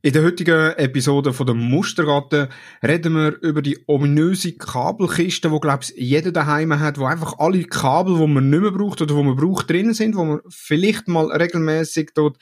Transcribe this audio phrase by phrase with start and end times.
[0.00, 2.50] In der heutigen Episode von der Mustergatte
[2.86, 8.16] reden wir über die ominöse Kabelkiste, wo glaub's jeder daheim hat, wo einfach alle Kabel,
[8.16, 11.32] wo man nicht mehr braucht oder wo man braucht drinnen sind, wo man vielleicht mal
[11.32, 12.36] regelmäßig dort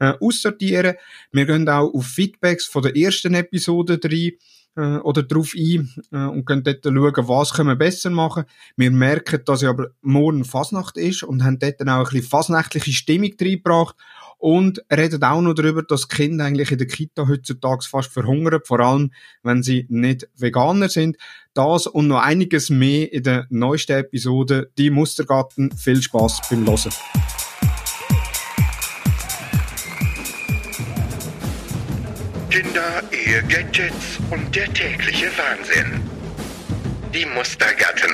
[0.00, 0.94] äh, aussortieren.
[1.32, 4.32] Wir gehen auch auf Feedbacks von der ersten Episode rein
[4.76, 8.44] äh, oder drauf ein äh, und können dort schauen, was können wir besser machen.
[8.78, 12.22] Wir merken, dass ja aber morgen Fasnacht ist und haben dort dann auch ein bisschen
[12.22, 13.96] fasnächtliche Stimmung reingebracht
[14.42, 18.80] und redet auch noch darüber, dass Kinder eigentlich in der Kita heutzutage fast verhungern, vor
[18.80, 19.12] allem
[19.44, 21.16] wenn sie nicht Veganer sind.
[21.54, 25.70] Das und noch einiges mehr in der neuesten Episode Die Mustergarten.
[25.76, 26.92] Viel Spaß beim Hören.
[32.50, 36.00] Kinder, Ehe, Gadgets und der tägliche Wahnsinn.
[37.14, 38.10] Die Mustergatten.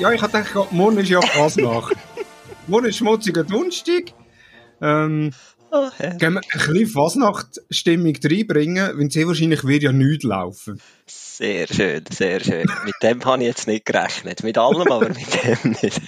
[0.00, 1.94] Ja, ich hatte gedacht, morgen ist ja Fasnacht.
[2.66, 4.12] morgen ist schmutziger Donnerstag.
[4.80, 5.32] Ähm,
[5.72, 5.88] Oh.
[6.18, 10.80] Können wir ein bisschen Fasnacht-Stimmung reinbringen, wenn sie wahrscheinlich wird ja nichts laufen.
[11.06, 12.66] Sehr schön, sehr schön.
[12.84, 14.42] Mit dem habe ich jetzt nicht gerechnet.
[14.42, 16.00] Mit allem, aber mit dem nicht.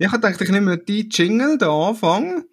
[0.00, 2.46] Ich habe gedacht, ich nehme die Jingle, den Anfang,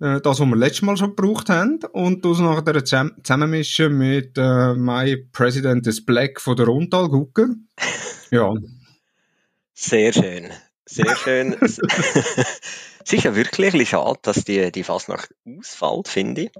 [0.00, 4.38] äh, das, was wir letztes Mal schon gebraucht haben, und das nachher zusammen- zusammenmischen mit
[4.38, 7.48] äh, My President is Black von der Rundtal Gucker.
[8.30, 8.54] Ja,
[9.80, 10.52] Sehr schön.
[10.86, 11.52] Sehr schön.
[11.60, 16.50] es ist ja wirklich ein bisschen schade, dass die, die Fasnacht ausfällt, finde ich.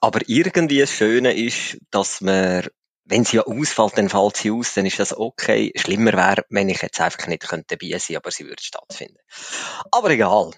[0.00, 2.68] Aber irgendwie das Schöne ist, dass man,
[3.04, 5.72] wenn sie ja ausfällt, dann fällt sie aus, dann ist das okay.
[5.74, 9.18] Schlimmer wäre, wenn ich jetzt einfach nicht könnte dabei sein, aber sie würde stattfinden.
[9.90, 10.52] Aber egal.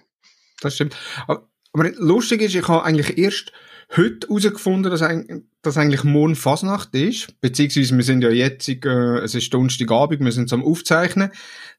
[0.60, 0.94] das stimmt.
[1.26, 3.50] Aber, aber lustig ist, ich habe eigentlich erst
[3.96, 7.40] heute herausgefunden, dass, eig- dass eigentlich morgen Fasnacht ist.
[7.40, 11.30] Beziehungsweise wir sind ja jetzt, äh, es ist Donnerstagabend, wir sind am Aufzeichnen.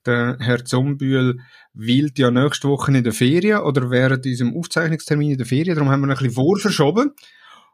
[0.05, 1.39] Der Herr Zombühl
[1.73, 5.75] weilt ja nächste Woche in der Ferien oder während diesem Aufzeichnungstermin in der Ferien.
[5.75, 7.11] Darum haben wir ein bisschen vorverschoben.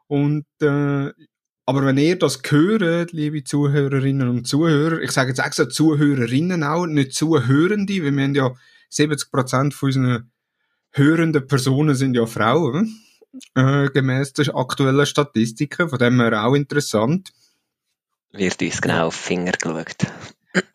[0.06, 1.10] Und, äh,
[1.68, 6.86] aber wenn ihr das hört, liebe Zuhörerinnen und Zuhörer, ich sage jetzt extra Zuhörerinnen auch,
[6.86, 8.54] nicht Zuhörende, weil wir haben ja
[8.92, 10.30] 70% von unseren
[10.92, 12.96] hörenden Personen sind ja Frauen,
[13.54, 17.32] äh, gemäß der aktuellen Statistiken, von dem her auch interessant.
[18.32, 20.06] Wird uns genau auf Finger geschaut.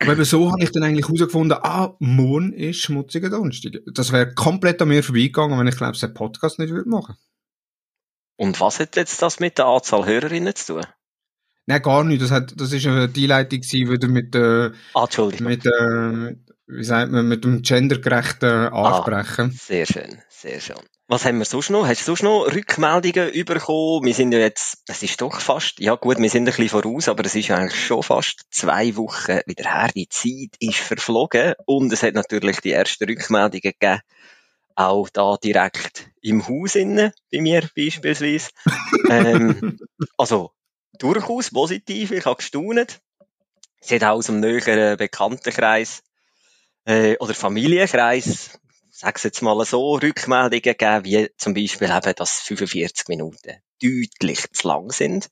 [0.00, 3.72] Aber so habe ich dann eigentlich herausgefunden, ah, morgen ist schmutziger Donnerstag.
[3.92, 7.16] Das wäre komplett an mir vorbeigegangen, wenn ich glaube, den Podcast nicht würde machen.
[8.36, 10.86] Und was hat jetzt das mit der Anzahl Hörerinnen zu tun?
[11.66, 12.22] Nein, gar nicht.
[12.22, 15.08] Das, hat, das ist eine die Einleitung wieder mit, äh, Ah,
[15.40, 16.36] mit, äh,
[16.66, 19.52] wie sagt man, mit dem gendergerechten Ansprechen.
[19.52, 20.76] Sehr schön, sehr schön.
[21.12, 21.86] Was haben wir sonst noch?
[21.86, 24.06] Hast du sonst noch Rückmeldungen bekommen?
[24.06, 27.06] Wir sind ja jetzt, es ist doch fast, ja gut, wir sind ein bisschen voraus,
[27.06, 29.90] aber es ist ja eigentlich schon fast zwei Wochen wieder her.
[29.94, 34.00] Die Zeit ist verflogen und es hat natürlich die ersten Rückmeldungen gegeben,
[34.74, 38.48] auch da direkt im Haus innen, bei mir beispielsweise.
[39.10, 39.80] ähm,
[40.16, 40.52] also
[40.98, 43.02] durchaus positiv, ich habe gestaunt.
[43.82, 46.02] Es hat auch aus dem näheren Bekanntenkreis
[46.86, 48.58] äh, oder Familienkreis,
[49.02, 54.68] sag's jetzt mal so, Rückmeldungen gegeben, wie zum Beispiel eben, dass 45 Minuten deutlich zu
[54.68, 55.28] lang sind.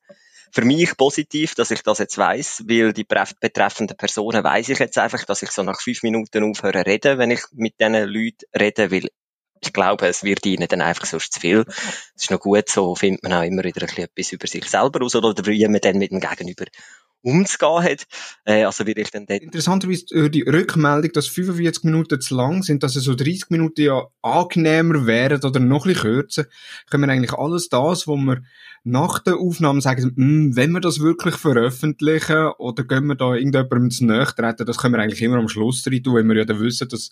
[0.53, 4.81] Für mich positiv, dass ich das jetzt weiss, weil die betref- betreffenden Personen weiss ich
[4.81, 8.45] jetzt einfach, dass ich so nach fünf Minuten aufhöre reden, wenn ich mit diesen Leuten
[8.59, 9.09] rede, weil
[9.63, 11.65] ich glaube, es wird ihnen dann einfach sonst zu viel.
[11.65, 11.77] Das
[12.17, 15.01] ist noch gut, so findet man auch immer wieder ein bisschen etwas über sich selber
[15.01, 16.65] raus oder wie man dann mit dem Gegenüber
[17.23, 18.07] umzugehen hat.
[18.45, 22.63] Äh, also will ich dann dort Interessanterweise äh, die Rückmeldung, dass 45 Minuten zu lang
[22.63, 26.47] sind, dass es so 30 Minuten ja angenehmer wären oder noch ein bisschen kürzer,
[26.91, 28.43] können wir eigentlich alles das, wo wir
[28.83, 33.91] nach der Aufnahme sagen, «Hm, wenn wir das wirklich veröffentlichen oder gehen wir da irgendjemandem
[33.91, 36.45] zu nahe treten, das können wir eigentlich immer am Schluss rein tun, weil wir ja
[36.45, 37.11] dann wissen, dass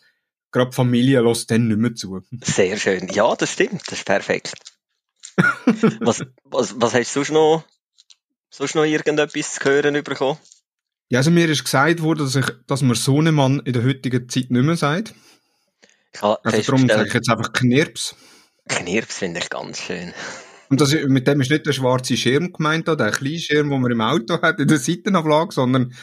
[0.51, 2.21] gerade Familie lässt dann nicht mehr zu.
[2.43, 3.09] Sehr schön.
[3.09, 3.83] Ja, das stimmt.
[3.87, 4.55] Das ist perfekt.
[6.01, 7.65] was, was, was hast du sonst noch,
[8.50, 10.39] sonst noch irgendetwas zu hören bekommen?
[11.10, 14.50] Ja, also mir ist gesagt worden, dass, ich, dass man Sohnemann in der heutigen Zeit
[14.50, 15.15] nicht mehr sagt.
[16.21, 18.15] Also darum sage ich jetzt einfach Knirps.
[18.68, 20.12] Knirps finde ich ganz schön.
[20.68, 23.91] Und das, mit dem ist nicht der schwarze Schirm gemeint, der kleine Schirm, den man
[23.91, 25.94] im Auto hat, in der Seitenauflage, sondern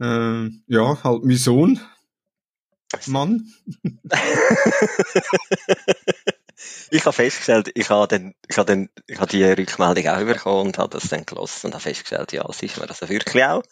[0.00, 1.80] äh, ja, halt mein Sohn.
[3.06, 3.52] Mann.
[6.90, 10.66] ich habe festgestellt, ich habe dann, ich habe dann, ich habe die Rückmeldung auch bekommen
[10.68, 13.62] und habe das dann gelassen und habe festgestellt, ja, es ist mir also wirklich auch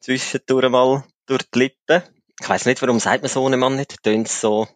[0.00, 2.02] zwischendurch mal durch die Lippen.
[2.40, 4.02] Ich weiß nicht, warum sagt man so einem Mann nicht?
[4.02, 4.68] Tönt so,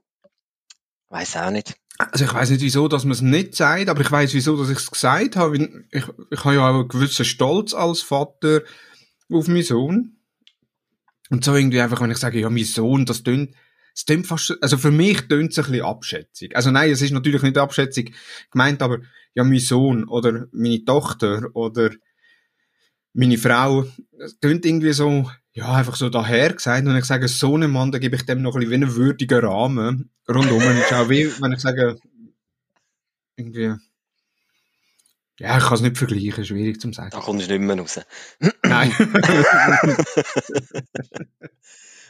[1.08, 1.75] weiß auch nicht.
[1.99, 4.69] Also ich weiß nicht, wieso, dass man es nicht sagt, aber ich weiß, wieso, dass
[4.69, 5.56] ich es gesagt habe.
[5.90, 8.62] Ich, ich habe ja auch einen gewissen Stolz als Vater
[9.32, 10.19] auf meinen Sohn.
[11.31, 13.55] Und so irgendwie einfach, wenn ich sage, ja, mein Sohn, das tönt,
[13.96, 16.54] es tönt fast, also für mich tönt es ein bisschen abschätzig.
[16.54, 18.14] Also nein, es ist natürlich nicht abschätzig
[18.50, 18.98] gemeint, aber
[19.32, 21.90] ja, mein Sohn oder meine Tochter oder
[23.14, 23.87] meine Frau,
[24.19, 26.87] es tönt irgendwie so, ja, einfach so daher gesagt.
[26.87, 28.94] Und ich sage, so einen Mann, da gebe ich dem noch ein bisschen wie einen
[28.96, 30.62] würdigen Rahmen rundum.
[30.62, 31.98] Und ist auch wie, wenn ich sage,
[33.37, 33.72] irgendwie,
[35.38, 37.10] ja, ich kann es nicht vergleichen, schwierig zu sagen.
[37.12, 37.98] Da kommst du nicht mehr raus.
[38.62, 38.93] Nein.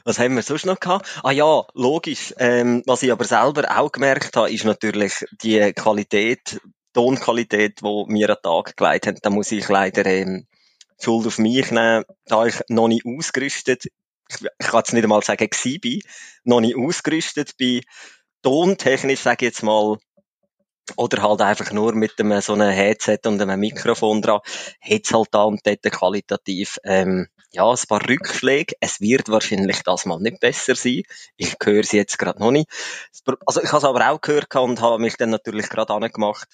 [0.06, 1.18] Was haben wir sonst noch gehabt?
[1.24, 2.32] Ah ja, logisch.
[2.38, 6.60] Ähm, was ich aber selber auch gemerkt habe, ist natürlich die Qualität,
[6.92, 9.18] Tonqualität, die mir an den Tag gelegt haben.
[9.20, 10.46] Da muss ich leider ähm,
[11.00, 15.24] Schuld auf mich nehmen, da ich noch nicht ausgerüstet, ich, ich kann jetzt nicht einmal
[15.24, 15.48] sagen,
[15.80, 16.00] bin,
[16.44, 17.82] noch nicht ausgerüstet bin,
[18.42, 19.98] tontechnisch, sage ich jetzt mal,
[20.96, 24.40] oder halt einfach nur mit einem, so einem Headset und einem Mikrofon dran,
[24.80, 28.74] hat's halt da und dort qualitativ, ähm, ja, ein paar Rückschläge.
[28.80, 31.02] Es wird wahrscheinlich das mal nicht besser sein.
[31.36, 32.68] Ich höre sie jetzt gerade noch nicht.
[33.46, 36.48] Also ich habe es aber auch gehört und habe mich dann natürlich gerade angemacht,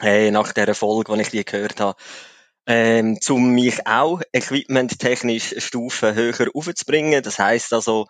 [0.00, 1.96] hey, nach der Folge, die ich die gehört habe,
[2.66, 7.22] ähm, um mich auch equipmenttechnisch Stufen höher aufzubringen.
[7.22, 8.06] Das heißt also,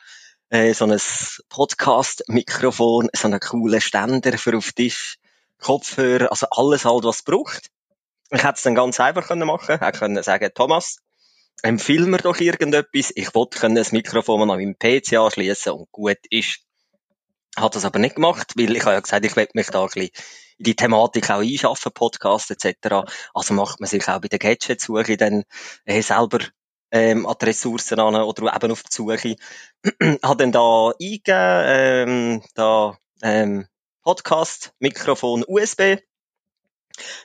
[0.55, 1.01] äh, so ein
[1.49, 5.17] Podcast-Mikrofon, so einen coolen Ständer für auf Tisch,
[5.59, 7.71] Kopfhörer, also alles halt, was es braucht.
[8.31, 9.93] Ich hätte es dann ganz einfach können machen können.
[9.93, 10.99] Ich können sagen, Thomas,
[11.63, 13.13] empfiehl mir doch irgendetwas.
[13.17, 16.61] Ich wollte das Mikrofon an meinem PC anschließen und gut ist.
[17.57, 19.87] Hat das aber nicht gemacht, weil ich habe ja gesagt, ich will mich da ein
[19.87, 20.11] bisschen
[20.59, 23.11] in die Thematik auch einschaffen, Podcast etc.
[23.33, 25.43] Also macht man sich auch bei der Gadget-Suche dann
[25.85, 26.39] äh, selber
[26.95, 29.37] ähm, an die Ressourcen an oder eben auf die Suche.
[30.23, 33.67] hat dann da eingegeben, ähm, da ähm,
[34.03, 35.99] Podcast, Mikrofon, USB.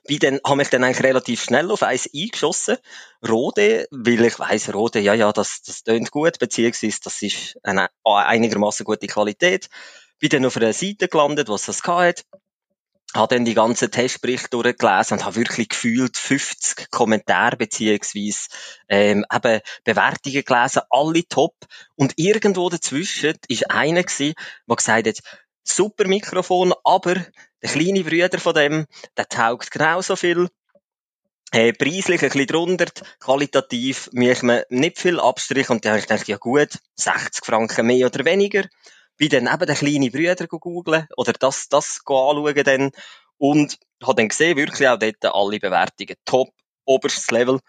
[0.07, 2.77] Bin dann, habe mich dann eigentlich relativ schnell auf eins eingeschossen.
[3.27, 7.89] Rode, weil ich weiss, Rode, ja, ja, das, das tönt gut, beziehungsweise das ist eine
[8.03, 9.69] einigermaßen gute Qualität.
[10.17, 12.25] Bin dann auf einer Seite gelandet, was das hat
[13.15, 18.49] habe dann die ganzen Testberichte durchgelesen und habe wirklich gefühlt 50 Kommentare beziehungsweise
[18.87, 21.55] ähm, eben Bewertungen gelesen, alle top.
[21.95, 24.35] Und irgendwo dazwischen ist einer gewesen,
[24.67, 25.19] der gesagt hat,
[25.63, 27.15] super Mikrofon, aber
[27.61, 28.85] der kleine Brüder von dem,
[29.17, 30.49] der taugt genauso viel.
[31.51, 32.85] Äh, preislich ein bisschen drunter,
[33.19, 37.87] qualitativ mich man nicht viel Abstrich und da habe ich gedacht, ja gut, 60 Franken
[37.87, 38.65] mehr oder weniger
[39.19, 42.91] bin dann eben den kleinen Brüder googeln oder das, das anschauen dann
[43.37, 46.49] und habe dann gesehen, wirklich auch dort alle Bewertungen top,
[46.85, 47.59] oberstes Level.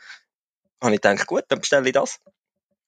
[0.81, 2.19] Habe ich gedacht, gut, dann bestelle ich das.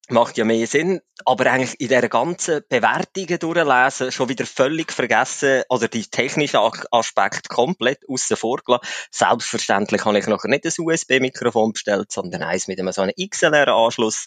[0.09, 5.63] Macht ja mehr Sinn, aber eigentlich in dieser ganzen Bewertungen durchlesen schon wieder völlig vergessen
[5.69, 6.61] oder die technischen
[6.91, 8.87] Aspekte komplett außen vor gelassen.
[9.11, 14.27] Selbstverständlich habe ich noch nicht ein USB-Mikrofon bestellt, sondern eins mit einem so einem XLR-Anschluss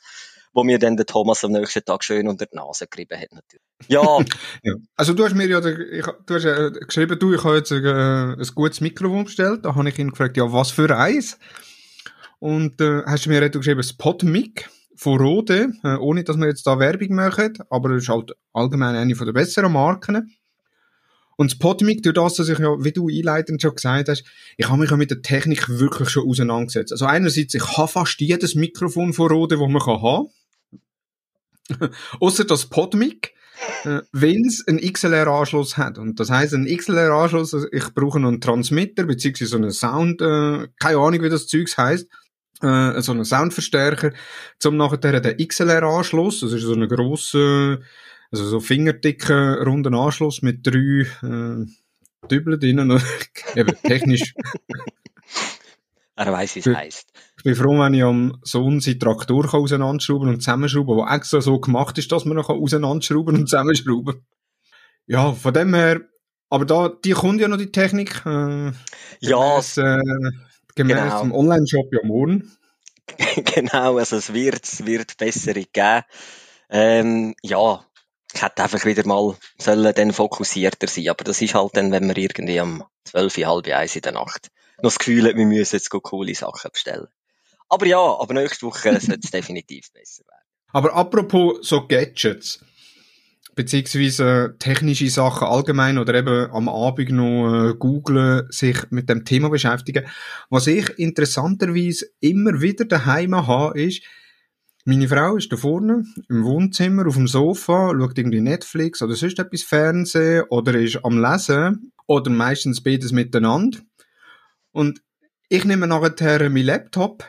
[0.55, 3.31] wo mir dann der Thomas am nächsten Tag schön unter die Nase gerieben hat.
[3.33, 3.61] Natürlich.
[3.89, 4.19] Ja.
[4.63, 4.73] ja.
[4.95, 7.75] Also du hast mir ja, ich, du hast äh, geschrieben, du, ich habe jetzt äh,
[7.75, 9.65] ein gutes Mikrofon bestellt.
[9.65, 11.37] Da habe ich ihn gefragt, ja, was für eins?
[12.39, 16.79] Und äh, hast du mir geschrieben, Spotmic von Rode, äh, ohne dass wir jetzt da
[16.79, 20.33] Werbung machen, aber es ist halt allgemein eine von der besseren Marken.
[21.35, 24.23] Und Spotmic, durch das, dass ich ja, wie du einleitend schon gesagt hast,
[24.55, 26.93] ich habe mich ja mit der Technik wirklich schon auseinandergesetzt.
[26.93, 30.29] Also einerseits, ich habe fast jedes Mikrofon von Rode, das man kann haben
[32.19, 33.34] Außer das Podmic,
[33.84, 35.98] äh, wenn es einen XLR-Anschluss hat.
[35.98, 40.67] Und das heißt, ein XLR-Anschluss, also ich brauche einen Transmitter, beziehungsweise so einen Sound, äh,
[40.79, 42.07] keine Ahnung, wie das Zeugs heißt,
[42.62, 44.12] äh, so einen Soundverstärker,
[44.60, 47.81] zum nachher den XLR-Anschluss, das ist so eine grosse,
[48.31, 51.65] also so fingerdicken, runden Anschluss mit drei, äh,
[52.29, 53.01] Dübeln drinnen,
[53.55, 54.34] eben technisch.
[56.17, 57.12] Er weiß, wie es heisst
[57.45, 61.95] bin froh, wenn ich am Sohn seinen Traktor auseinanderschrauben und zusammenschrauben, der extra so gemacht
[61.99, 64.25] ist, dass man noch auseinanderschrauben und zusammenschrauben
[65.05, 66.01] Ja, von dem her,
[66.49, 68.25] aber da, die kommt ja noch die Technik.
[68.25, 68.71] Äh,
[69.19, 69.59] ja.
[69.59, 69.97] Gemäß, äh,
[70.75, 71.21] gemäß genau.
[71.21, 72.51] dem Online-Shop ja morgen.
[73.35, 76.03] genau, also es wird, es wird bessere geben.
[76.71, 77.85] Ähm, ja,
[78.33, 82.07] ich hätte einfach wieder mal sollen dann fokussierter sein, aber das ist halt dann, wenn
[82.07, 85.75] man irgendwie am 12, halb eins in der Nacht noch das Gefühl hat, wir müssen
[85.75, 87.07] jetzt coole Sachen bestellen.
[87.69, 90.45] Aber ja, aber nächste Woche sollte es definitiv besser werden.
[90.72, 92.63] Aber apropos so Gadgets,
[93.55, 99.50] beziehungsweise technische Sachen allgemein oder eben am Abend noch äh, googlen, sich mit dem Thema
[99.50, 100.05] beschäftigen.
[100.50, 104.03] Was ich interessanterweise immer wieder daheim habe, ist,
[104.88, 109.39] Meine Frau ist da vorne im Wohnzimmer auf dem Sofa, schaut irgendwie Netflix oder sonst
[109.39, 113.79] etwas Fernsehen oder ist am Lesen oder meistens beides miteinander.
[114.72, 115.01] Und
[115.50, 117.24] ich nehme nachher meinen Laptop,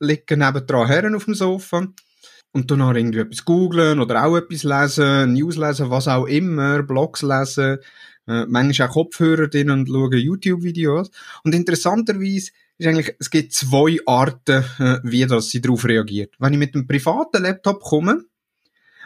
[0.00, 1.86] lege nebendran her auf dem Sofa
[2.52, 7.22] und dann irgendwie etwas googlen oder auch etwas lesen, News lesen, was auch immer, Blogs
[7.22, 7.78] lesen,
[8.26, 11.10] äh, manchmal auch Kopfhörer drin und schauen YouTube-Videos.
[11.44, 16.34] Und interessanterweise ist eigentlich, es gibt zwei Arten, äh, wie das sie darauf reagiert.
[16.38, 18.24] Wenn ich mit einem privaten Laptop komme,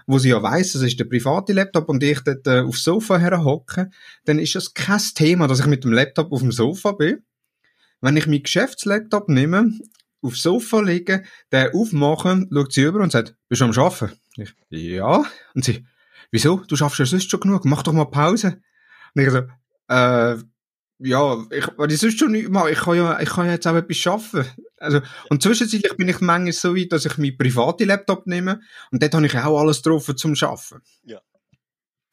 [0.06, 3.18] wo sie ja weiss, es ist der private Laptop und ich dort äh, aufs Sofa
[3.18, 3.90] herhocke,
[4.24, 7.24] dann ist das kein Thema, dass ich mit dem Laptop auf dem Sofa bin.
[8.00, 9.72] Wenn ich meinen Geschäftslaptop nehme,
[10.22, 14.12] aufs Sofa lege, den aufmache, schaut sie über und sagt, bist du am Arbeiten?
[14.36, 15.24] Ich, ja.
[15.54, 15.84] Und sie,
[16.30, 16.56] wieso?
[16.66, 18.60] Du schaffst ja sonst schon genug, mach doch mal Pause.
[19.14, 19.42] Und ich so,
[19.88, 20.36] äh,
[21.04, 23.66] ja, ich, wenn ich sonst schon nichts mache, ich kann ja, ich kann ja jetzt
[23.66, 24.46] auch etwas schaffen.
[24.78, 28.60] Also, und zwischenzeitlich bin ich manchmal so weit, dass ich meinen privaten Laptop nehme
[28.90, 30.80] und dort habe ich auch alles drauf zum Schaffen.
[31.04, 31.20] Ja.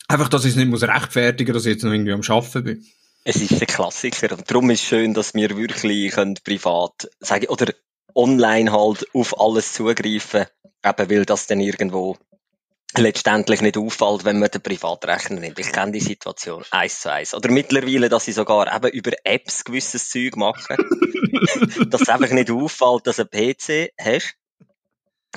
[0.07, 2.85] Einfach, dass ich es nicht muss rechtfertigen, dass ich jetzt noch irgendwie am Schaffen bin.
[3.23, 7.47] Es ist ein Klassiker und darum ist es schön, dass wir wirklich können privat sagen
[7.47, 7.73] oder
[8.19, 10.45] online halt auf alles zugreifen,
[10.85, 12.17] eben weil das dann irgendwo
[12.95, 15.59] letztendlich nicht auffällt, wenn man den Privatrechner nimmt.
[15.59, 17.33] Ich kenne die Situation eins zu eins.
[17.33, 20.77] Oder mittlerweile, dass sie sogar eben über Apps gewisses Zeug machen,
[21.89, 24.35] dass es einfach nicht auffällt, dass du einen PC hast.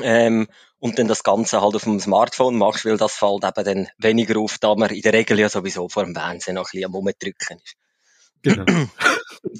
[0.01, 0.49] Ähm,
[0.79, 4.41] und dann das Ganze halt auf dem Smartphone machst, weil das fällt eben dann weniger
[4.41, 6.95] auf, da man in der Regel ja sowieso vor dem Fernsehen noch ein bisschen am
[6.95, 7.77] Rumdrücken ist.
[8.43, 8.65] Genau.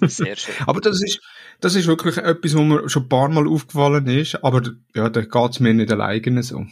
[0.09, 0.55] Sehr schön.
[0.67, 1.21] Aber das ist,
[1.63, 4.63] das ist wirklich etwas, wo mir schon ein paar Mal aufgefallen ist, aber
[4.95, 6.67] ja, da geht's mir nicht alleine so.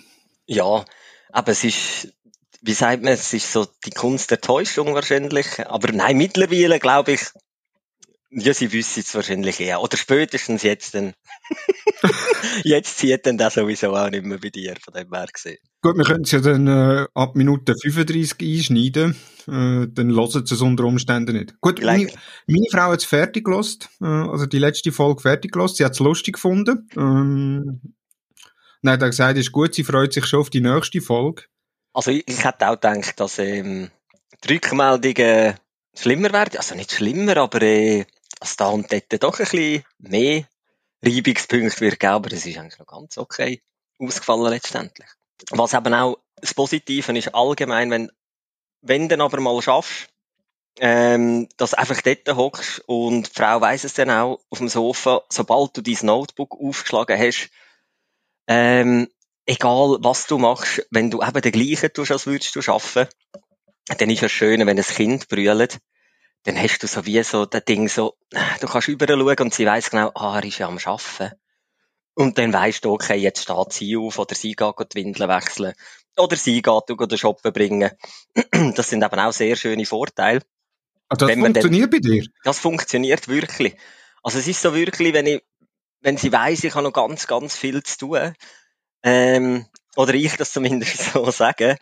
[0.47, 0.85] Ja,
[1.31, 2.13] aber es ist,
[2.61, 5.65] wie sagt man, es ist so die Kunst der Täuschung wahrscheinlich.
[5.67, 7.21] Aber nein, mittlerweile glaube ich,
[8.33, 9.81] ja, sie wissen es wahrscheinlich eher.
[9.83, 11.15] Oder spätestens jetzt dann.
[12.65, 15.59] jetzt zieht dann das sowieso auch nicht mehr bei dir, von dem her gesehen.
[15.83, 19.17] Gut, wir können es ja dann äh, ab Minute 35 einschneiden.
[19.49, 21.61] Äh, dann hören sie es unter Umständen nicht.
[21.61, 22.09] Gut, meine,
[22.47, 25.77] meine Frau hat es fertig gelost, äh, also die letzte Folge fertig gelost.
[25.77, 26.89] Sie hat es lustig gefunden.
[26.97, 27.81] Ähm,
[28.83, 31.43] dann hat er gesagt, ist gut, sie freut sich schon auf die nächste Folge.
[31.93, 33.91] Also ich, ich hätte auch gedacht, dass ähm,
[34.45, 35.55] die Rückmeldungen
[35.97, 36.57] schlimmer werden.
[36.57, 38.05] Also nicht schlimmer, aber äh,
[38.41, 40.49] dass da und dort doch ein bisschen mehr
[41.03, 42.13] Reibungspunkte wird geben.
[42.13, 43.63] Aber es ist eigentlich noch ganz okay
[43.99, 45.09] ausgefallen letztendlich.
[45.51, 48.11] Was eben auch das Positive ist allgemein, wenn,
[48.81, 50.09] wenn du aber mal schaffst,
[50.79, 54.69] ähm, dass du einfach dort hockst und die Frau weiss es dann auch auf dem
[54.69, 57.51] Sofa, sobald du dein Notebook aufgeschlagen hast,
[58.47, 59.09] ähm,
[59.47, 63.11] egal was du machst, wenn du eben den gleichen tust, als würdest du arbeiten,
[63.99, 65.79] dann ist es schön, wenn ein Kind brüllt,
[66.45, 68.17] dann hast du so wie so das Ding so,
[68.61, 71.35] du kannst überall schauen und sie weiss genau, ah, er ist ja am Arbeiten.
[72.15, 75.75] Und dann weisst du, okay, jetzt steht sie auf oder sie geht die Windeln wechseln
[76.17, 77.91] oder sie geht du den Shoppen bringen.
[78.75, 80.43] Das sind eben auch sehr schöne Vorteile.
[81.09, 82.25] Ah, das man dann- funktioniert bei dir?
[82.45, 83.77] Das funktioniert wirklich.
[84.23, 85.43] Also es ist so wirklich, wenn ich,
[86.01, 88.35] wenn sie weiss, ich habe noch ganz, ganz viel zu tun,
[89.03, 89.67] ähm,
[89.97, 91.77] oder ich das zumindest so sage.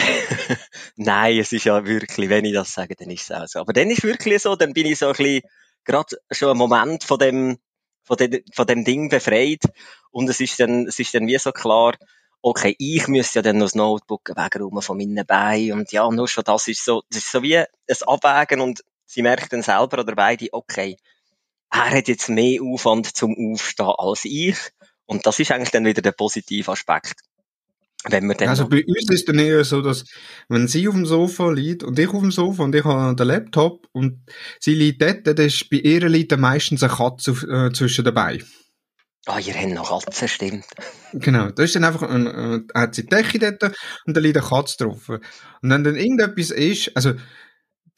[0.96, 3.60] Nein, es ist ja wirklich, wenn ich das sage, dann ist es auch so.
[3.60, 5.42] Aber dann ist wirklich so, dann bin ich so ein bisschen,
[5.84, 7.58] gerade schon einen Moment von dem,
[8.04, 9.62] von dem, von dem Ding befreit.
[10.10, 11.94] Und es ist dann, es ist dann wie so klar,
[12.42, 15.72] okay, ich müsste ja dann noch das Notebook wegräumen von meinen Beinen.
[15.72, 17.66] Und ja, nur schon das ist so, das ist so wie ein
[18.06, 20.96] Abwägen und sie merkt dann selber oder beide, okay,
[21.70, 24.56] er hat jetzt mehr Aufwand zum Aufstehen als ich.
[25.06, 27.20] Und das ist eigentlich dann wieder der positive Aspekt.
[28.08, 30.04] Wenn wir dann Also bei uns ist dann eher so, dass
[30.48, 33.26] wenn sie auf dem Sofa liegt und ich auf dem Sofa und ich habe den
[33.26, 34.22] Laptop und
[34.58, 38.04] sie liegt dort, dann ist bei ihr liegt dann meistens eine Katze auf, äh, zwischen
[38.04, 38.42] dabei.
[39.26, 40.64] ah, ihr habt noch Katzen, stimmt.
[41.12, 43.74] Genau, da ist dann einfach ein, äh, hat sie die Decke dort
[44.06, 45.10] und da liegt eine Katze drauf.
[45.10, 45.20] Und
[45.60, 47.12] wenn dann irgendetwas ist, also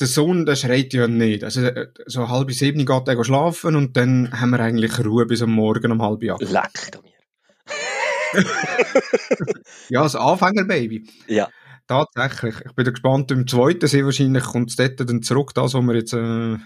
[0.00, 1.44] der Sohn, der schreit ja nicht.
[1.44, 5.42] Also äh, so halb sieben geht er schlafen und dann haben wir eigentlich Ruhe bis
[5.42, 6.42] am Morgen um halb acht.
[6.42, 6.90] Leck.
[9.89, 11.07] Ja, das Anfängerbaby.
[11.27, 11.49] Ja.
[11.87, 12.55] Tatsächlich.
[12.65, 13.31] Ich bin gespannt.
[13.31, 16.57] Im zweiten sehr wahrscheinlich kommt es dort dann zurück, das, wo wir jetzt, äh,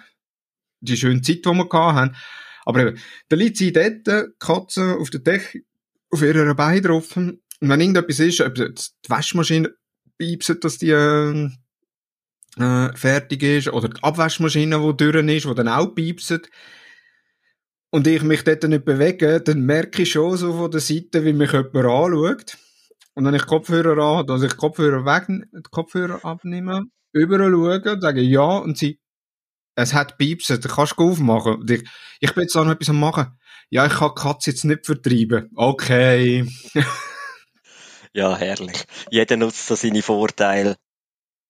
[0.81, 2.17] die schöne Zeit, die wir gehabt haben.
[2.65, 5.63] Aber eben, da liegt sie dort, die Katze auf der Decke,
[6.11, 7.17] auf ihrer Beine drauf.
[7.17, 8.73] Und wenn irgendetwas ist, ob die
[9.09, 9.75] Waschmaschine
[10.19, 11.49] piepset, dass die, äh,
[12.59, 16.49] äh, fertig ist, oder die Abwaschmaschine, die durch ist, die dann auch piepset,
[17.97, 21.33] und ich mich dort nicht bewege, dann merke ich schon so von der Seite, wie
[21.33, 22.59] mich jemand anschaut.
[23.15, 26.83] Und wenn ich Kopfhörer an, dass ich Kopfhörer weg, Kopfhörer abnehme,
[27.15, 29.01] überall schaue und sage ja und sie,
[29.77, 31.55] es hat piepsen, du kannst du aufmachen.
[31.55, 31.89] Und ich,
[32.21, 33.39] ich bin jetzt auch noch etwas am machen.
[33.71, 35.49] Ja, ich kann die Katze jetzt nicht vertreiben.
[35.55, 36.47] Okay.
[38.13, 38.85] Ja, herrlich.
[39.11, 40.77] Jeder nutzt so seine Vorteile.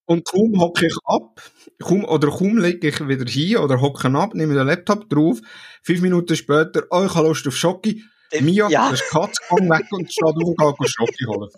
[0.07, 1.43] Und kaum hocke ich ab,
[1.83, 5.41] kaum, oder kaum lege ich wieder hin oder hocke ab, nehme den Laptop drauf,
[5.83, 8.05] fünf Minuten später, oh, ich habe Lust auf Schocki.
[8.41, 8.91] Mia, Ja.
[8.91, 11.51] das Katze, gang weg und steht auf und geht Schocki holen.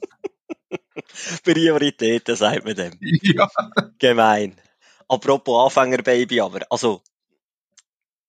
[1.45, 2.93] Prioritäten, sagt man dem.
[3.23, 3.49] ja.
[3.99, 4.57] Gemein.
[5.09, 7.02] Apropos Anfängerbaby, aber, also,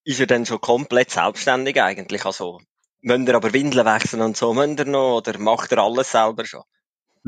[0.04, 2.26] ist er dann schon komplett selbstständig eigentlich?
[2.26, 2.60] Also,
[3.02, 6.46] müsst ihr aber Windeln wechseln und so, müsst ihr noch, oder macht er alles selber
[6.46, 6.64] schon?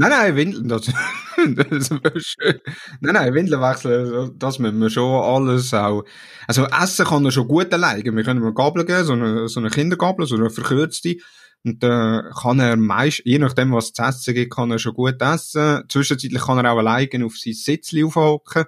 [0.01, 0.85] Nein, nein, Windeln, das,
[1.37, 2.59] das wäre schön.
[3.01, 6.03] Nein, nein, Windeln wechseln, das müssen wir schon alles auch.
[6.47, 8.03] Also, essen kann er schon gut alleine.
[8.03, 11.17] Wir können ihm eine Gabel geben, so eine, so eine Kindergabel, so eine verkürzte.
[11.63, 15.21] Und, äh, kann er meist, je nachdem, was zu essen gibt, kann er schon gut
[15.21, 15.83] essen.
[15.87, 18.65] Zwischenzeitlich kann er auch alleine auf sein Sitzli aufhocken.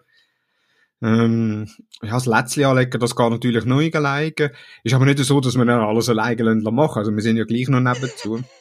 [1.02, 1.68] Ähm,
[2.04, 4.52] ja, das Lätzli anlegen, das geht natürlich nicht alleine.
[4.84, 7.00] Ist aber nicht so, dass wir dann alles alleine machen.
[7.00, 8.44] Also, wir sind ja gleich noch nebenzu.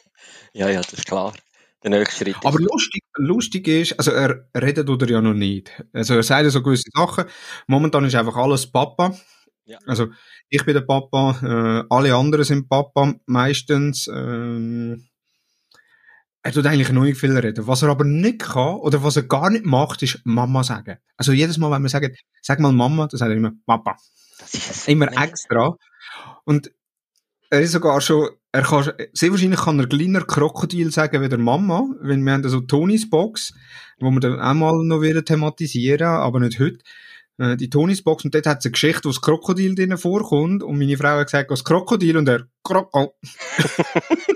[0.55, 1.33] Ja, ja, das ist klar.
[1.83, 5.83] Der nächste Schritt Aber lustig, lustig ist, also er redet oder ja noch nicht.
[5.91, 7.25] Also er sagt ja so gewisse Sachen.
[7.67, 9.13] Momentan ist einfach alles Papa.
[9.65, 9.77] Ja.
[9.85, 10.07] Also
[10.49, 14.07] ich bin der Papa, äh, alle anderen sind Papa meistens.
[14.07, 15.07] Ähm,
[16.41, 17.67] er tut eigentlich noch nicht viel reden.
[17.67, 20.97] Was er aber nicht kann oder was er gar nicht macht, ist Mama sagen.
[21.17, 23.97] Also jedes Mal, wenn wir sagen, sag mal Mama, dann sagt er immer Papa.
[24.39, 24.87] das ist.
[24.89, 25.77] Immer extra.
[26.43, 26.71] Und
[27.49, 31.39] er ist sogar schon, er kann, sehr wahrscheinlich kann er kleiner Krokodil sagen wie der
[31.39, 33.53] Mama, weil wir haben so Tonys Box,
[33.99, 36.79] wo wir dann auch mal noch wieder thematisieren, aber nicht heute.
[37.39, 40.63] Äh, Die Tonys Box, und dort hat es eine Geschichte, wo das Krokodil drin vorkommt,
[40.63, 43.09] und meine Frau hat gesagt, das Krokodil, und er, Krokodil.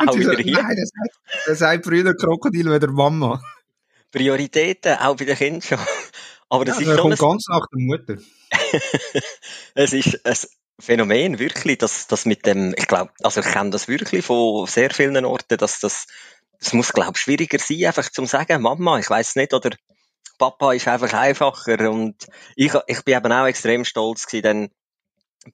[0.00, 0.54] Und Auch sie sagt, hier.
[0.54, 3.40] nein, er sagt, er sagt früher Krokodil wie der Mama.
[4.10, 5.78] Prioritäten, auch bei den Kindern schon.
[6.48, 8.16] Aber das Ja, ist kommt ganz nach der Mutter.
[9.74, 10.36] es ist ein
[10.80, 14.90] Phänomen, wirklich, dass das mit dem, ich glaube, also ich kenne das wirklich von sehr
[14.90, 16.06] vielen Orten, dass das,
[16.60, 19.70] das muss, glaube ich, schwieriger sein, einfach zum sagen, Mama, ich weiß nicht, oder
[20.38, 21.90] Papa ist einfach einfacher.
[21.90, 22.14] Und
[22.56, 24.68] ich, ich bin eben auch extrem stolz gewesen, dann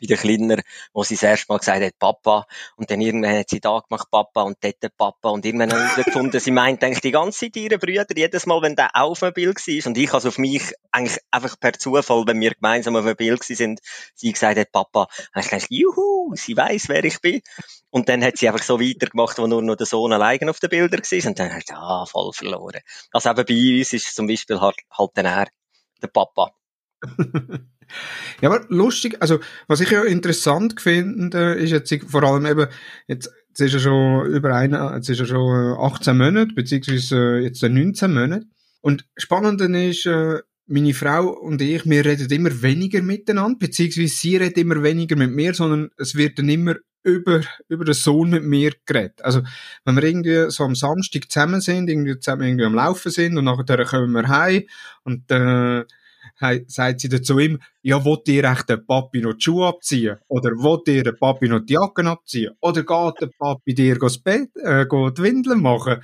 [0.01, 2.47] bei den Kleinen, wo sie das erste Mal gesagt hat, Papa,
[2.77, 6.03] und dann irgendwann hat sie da gemacht, Papa, und dort Papa, und irgendwann haben sie
[6.03, 9.33] gefunden, sie meint eigentlich die ganze Zeit ihre Brüder, jedes Mal, wenn der auf einem
[9.33, 13.05] Bild war, und ich also auf mich eigentlich einfach per Zufall, wenn wir gemeinsam auf
[13.05, 13.81] einem Bild sind,
[14.15, 17.41] sie gesagt hat, Papa, habe ich gedacht, juhu, sie weiß, wer ich bin.
[17.91, 20.71] Und dann hat sie einfach so weitergemacht, wo nur noch der Sohn allein auf den
[20.71, 22.81] Bildern war, und dann habe ich gedacht, ah, voll verloren.
[23.13, 25.49] Also eben bei uns ist zum Beispiel halt, halt dann er,
[26.03, 26.55] der Papa.
[28.41, 32.67] Ja, aber lustig, also, was ich ja interessant finde, ist jetzt vor allem eben,
[33.07, 37.17] jetzt, jetzt ist er schon über eine, jetzt ist er schon äh, 18 Monate, beziehungsweise
[37.17, 38.47] äh, jetzt äh, 19 Monate.
[38.81, 44.37] Und spannend ist, äh, meine Frau und ich, wir reden immer weniger miteinander, beziehungsweise sie
[44.37, 48.45] redet immer weniger mit mir, sondern es wird dann immer über, über den Sohn mit
[48.45, 49.23] mir geredet.
[49.23, 49.43] Also,
[49.85, 53.45] wenn wir irgendwie so am Samstag zusammen sind, irgendwie zusammen irgendwie am Laufen sind und
[53.45, 54.63] nachher kommen wir heim
[55.05, 55.85] und, äh,
[56.67, 60.17] sagt sie dazu ihm, ja, wollt ihr echt den Papi noch die Schuhe abziehen?
[60.29, 62.53] Oder wollt ihr den Papi noch die Jacken abziehen?
[62.61, 66.03] Oder geht der Papi dir das Bett, äh, die Windeln machen?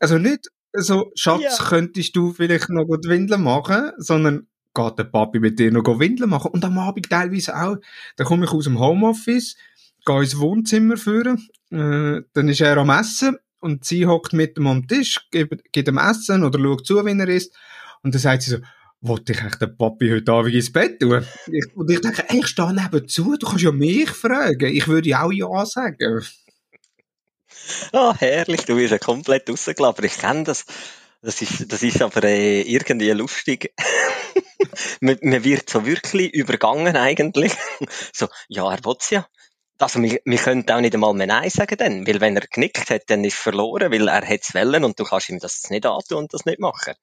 [0.00, 1.64] Also nicht so, Schatz, Ja.
[1.68, 6.30] könntest du vielleicht noch die Windeln machen, sondern geht der Papi mit dir noch Windeln
[6.30, 6.50] machen?
[6.52, 7.76] Und am Abend teilweise auch.
[8.16, 9.56] Dann komme ich aus dem Homeoffice,
[10.04, 14.66] gehe ins Wohnzimmer führen, äh, dann ist er am Essen und sie hockt mit ihm
[14.66, 17.54] am Tisch, gibt, gibt ihm Essen oder schaut zu, wenn er isst.
[18.02, 18.58] Und dann sagt sie so,
[19.00, 21.26] wollte ich echt den Papi heute Abend ins Bett tun?
[21.74, 24.74] Und ich denke, ey, ich stehe neben zu, du kannst ja mich fragen.
[24.74, 26.22] Ich würde ja auch Ja sagen.
[27.92, 30.04] Ah, herrlich, du bist ja komplett rausgelabert.
[30.04, 30.64] Ich kenne das.
[31.22, 33.72] Das ist, das ist aber äh, irgendwie lustig.
[35.00, 37.52] man, man wird so wirklich übergangen eigentlich.
[38.12, 39.26] so, ja, er will's ja.
[39.78, 42.90] Also, wir, wir können auch nicht einmal mehr Nein sagen dann, weil wenn er genickt
[42.90, 45.84] hat, dann ist verloren, weil er hätte es wollen und du kannst ihm das nicht
[45.84, 46.94] antun und das nicht machen.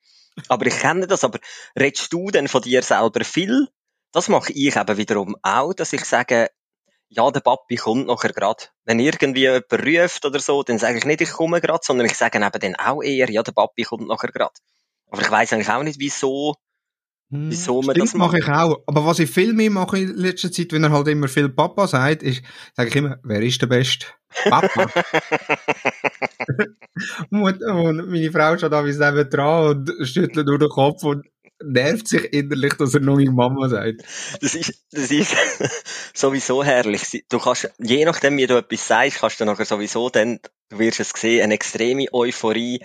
[0.49, 1.39] Aber ich kenne das, aber
[1.79, 3.67] redest du denn von dir selber viel?
[4.12, 6.49] Das mache ich eben wiederum auch, dass ich sage,
[7.09, 8.73] ja, der Papi kommt nachher grad.
[8.86, 12.17] Wenn irgendwie jemand ruft oder so, dann sage ich nicht, ich komme grad, sondern ich
[12.17, 14.57] sage eben dann auch eher, ja, der Papi kommt nachher grad.
[15.12, 16.55] Aber ich weiß eigentlich auch nicht, wieso,
[17.29, 18.81] wieso man Stimmt, das mache ich auch.
[18.86, 21.88] Aber was ich viel mehr mache in letzter Zeit, wenn er halt immer viel Papa
[21.88, 22.43] sagt, ist,
[22.75, 24.07] sage ich immer, wer ist der Beste?
[24.49, 24.88] Papa.
[27.29, 31.25] und, und meine Frau steht da wie neben dran und schüttelt nur den Kopf und
[31.63, 34.01] nervt sich innerlich, dass er noch meine Mama sagt.
[34.41, 35.36] Das ist, das ist
[36.13, 37.25] sowieso herrlich.
[37.29, 40.99] Du kannst, je nachdem, wie du etwas sagst, kannst du nachher sowieso dann, du wirst
[40.99, 42.81] es sehen, eine extreme Euphorie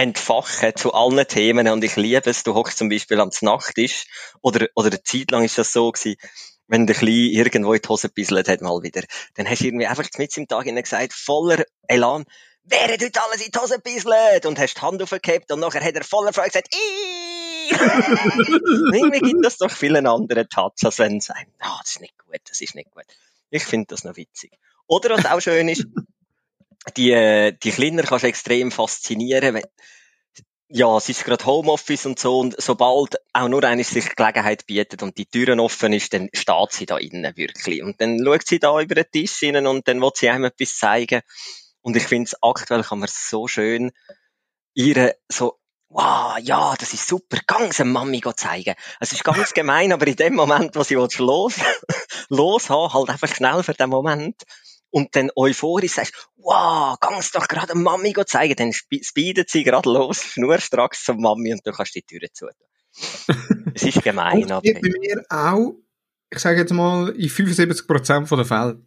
[0.00, 2.42] entfachen zu allen Themen und ich liebe es.
[2.42, 4.06] Du hockst zum Beispiel am Nachttisch
[4.40, 6.16] oder, oder eine Zeit lang ist das so gewesen,
[6.68, 9.02] wenn der Kleine irgendwo in die Hose bisselt hat mal wieder,
[9.34, 12.24] dann hast du irgendwie einfach mit im Tag gesagt, voller Elan,
[12.64, 14.46] wer hat heute alles in die Hose bisselt?
[14.46, 16.74] Und hast die Hand aufgehabt und nachher hat er voller Freude gesagt,
[18.92, 22.16] irgendwie gibt das doch vielen anderen Touch, als wenn sie sagen, ah, das ist nicht
[22.16, 23.04] gut, das ist nicht gut.
[23.50, 24.52] Ich finde das noch witzig.
[24.86, 25.84] Oder was auch schön ist,
[26.96, 29.54] die, äh, die Kleiner kannst du extrem faszinieren.
[29.54, 29.64] Wenn,
[30.68, 35.02] ja, es ist gerade Homeoffice und so und sobald auch nur eine sich Gelegenheit bietet
[35.02, 37.82] und die Türen offen ist, dann steht sie da innen wirklich.
[37.82, 40.76] Und dann schaut sie da über den Tisch hin und dann will sie einem etwas
[40.76, 41.22] zeigen.
[41.82, 43.90] Und ich finde es aktuell kann man so schön
[44.74, 48.74] ihre so wow, ja, das ist super, ganz eine Mami zeigen.
[49.00, 51.54] Es ist ganz gemein, aber in dem Moment, wo sie los,
[52.28, 54.40] los haben, halt einfach schnell für den Moment,
[54.90, 60.22] und dann euphorisch sagst, wow, kannst doch gerade Mami zeigen, dann speedet sie gerade los,
[60.32, 62.48] schnurstracks zum Mami und du kannst die Türe zu.
[63.74, 64.62] es ist gemein, aber.
[64.62, 65.76] bei mir auch,
[66.30, 68.82] ich sage jetzt mal, in 75% der Fälle.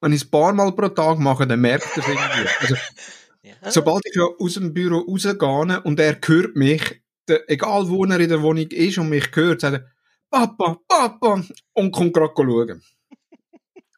[0.00, 2.48] Wenn ich es ein paar Mal pro Tag mache, dann merkt er es irgendwie.
[2.60, 2.74] Also,
[3.42, 3.70] ja.
[3.70, 8.28] Sobald ich aus dem Büro rausgehe und er hört mich, der, egal wo er in
[8.28, 9.90] der Wohnung ist und mich hört, sagt er,
[10.30, 12.82] Papa, Papa, und kommt gerade schauen.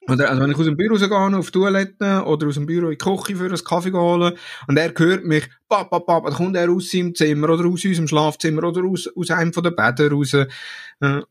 [0.09, 2.87] Oder, also wenn ich aus dem Büro rausgehe, auf die Toilette oder aus dem Büro
[2.87, 4.35] in die Küche für einen Kaffee holen
[4.69, 8.07] und er hört mich, papa, papa, dann kommt er aus seinem Zimmer oder aus unserem
[8.07, 10.47] Schlafzimmer oder aus, aus einem von den Bädern raus äh,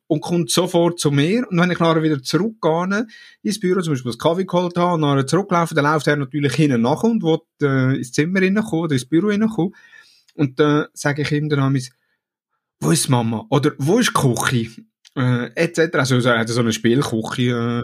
[0.08, 1.48] und kommt sofort zu mir.
[1.50, 3.08] Und wenn ich nachher wieder zurückgehe
[3.44, 6.54] ins Büro, zum Beispiel das Kaffee geholt habe und nachher zurücklaufe, dann läuft er natürlich
[6.54, 9.74] hinten nach und will äh, ins Zimmer reinkommen oder ins Büro reinkommen.
[10.36, 11.78] Und dann äh, sage ich ihm dann
[12.80, 13.46] wo ist Mama?
[13.50, 14.84] Oder wo ist die Küche?
[15.16, 15.96] Äh, etc.
[15.96, 17.84] Also er hat so eine Spielküche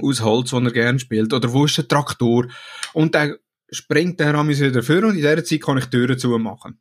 [0.00, 1.32] aus Holz, das er gerne spielt.
[1.32, 2.46] Oder wo ist der Traktor?
[2.92, 3.36] Und dann
[3.70, 6.80] springt der Ramis wieder vor und in dieser Zeit kann ich die Türen zumachen.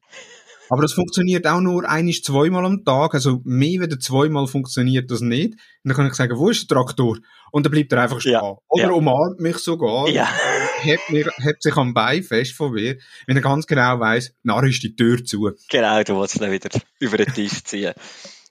[0.70, 5.22] Aber das funktioniert auch nur einisch zweimal am Tag, also mehr als zweimal funktioniert das
[5.22, 5.54] nicht.
[5.54, 7.18] Und dann kann ich sagen, wo ist der Traktor?
[7.52, 8.34] Und dann bleibt er einfach stehen.
[8.34, 8.92] Ja, Oder ja.
[8.92, 10.28] umarmt mich sogar, ja.
[10.82, 14.68] hebt, mich, hebt sich am Bein fest von mir, wenn er ganz genau weiss, nachher
[14.68, 15.52] ist die Tür zu.
[15.70, 17.94] Genau, du willst ihn wieder über den Tisch ziehen.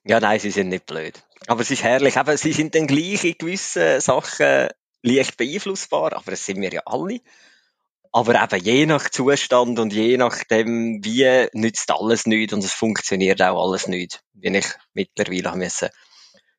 [0.04, 1.22] Ja, nein, sie sind nicht blöd.
[1.46, 2.16] Aber es ist herrlich.
[2.16, 4.68] Eben, sie sind dann gleich in gewissen Sachen
[5.02, 7.20] leicht beeinflussbar, aber das sind wir ja alle.
[8.12, 13.42] Aber eben je nach Zustand und je nachdem, wie nützt alles nichts und es funktioniert
[13.42, 15.90] auch alles nicht, wie ich mittlerweile haben müssen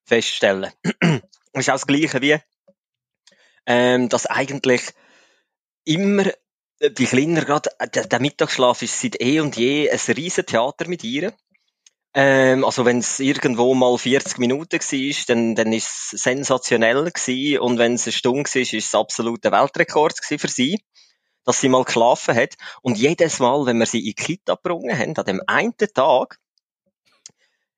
[0.06, 0.72] feststellen.
[0.84, 1.22] das
[1.54, 2.38] ist auch das Gleiche wie,
[3.66, 4.82] ähm, dass eigentlich
[5.84, 6.26] immer
[6.80, 11.04] die Kleiner gerade, der, der Mittagsschlaf ist seit eh und je ein riesen Theater mit
[11.04, 11.34] ihr.
[12.20, 17.60] Ähm, also wenn es irgendwo mal 40 Minuten war, dann, dann ist es sensationell gewesen.
[17.60, 20.84] Und wenn es eine Stunde war, ist es absoluter Weltrekord für sie,
[21.46, 22.56] dass sie mal geschlafen hat.
[22.82, 26.40] Und jedes Mal, wenn wir sie in die Kita gebracht haben, an dem einen Tag,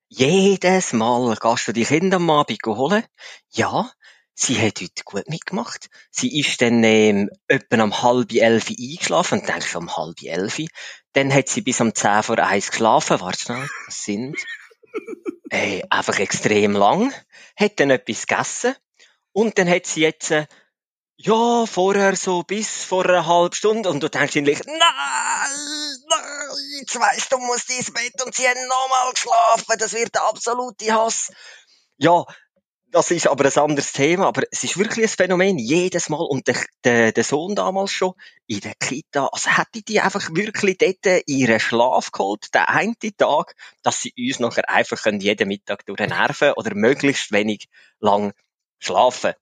[0.08, 3.04] jedes Mal gehst du die Kinder am Abend holen.
[3.50, 3.92] Ja,
[4.40, 5.90] sie hat heute gut mitgemacht.
[6.10, 10.58] Sie ist dann ähm, etwa um halb elf eingeschlafen und denkst um halb elf.
[11.12, 13.20] Dann hat sie bis um zehn vor eins geschlafen.
[13.20, 14.36] Warte schnell, das sind
[15.50, 17.12] äh, einfach extrem lang.
[17.56, 18.74] Hat dann etwas gegessen
[19.32, 20.46] und dann hat sie jetzt äh,
[21.16, 26.50] ja, vorher so bis vor einer halben Stunde und du denkst eigentlich, nein, nein,
[26.80, 30.94] jetzt weisst du, musst ins Bett und sie haben nochmal geschlafen, das wird der absolute
[30.94, 31.30] Hass.
[31.98, 32.24] Ja,
[32.90, 36.22] das ist aber ein anderes Thema, aber es ist wirklich ein Phänomen, jedes Mal.
[36.22, 38.14] Und der, der, der Sohn damals schon
[38.46, 43.54] in der Kita, also hätte die einfach wirklich dort ihren Schlaf geholt, den einen Tag,
[43.82, 47.68] dass sie uns nachher einfach jeden Mittag durch nerven oder möglichst wenig
[48.00, 48.32] lang
[48.78, 49.34] schlafen.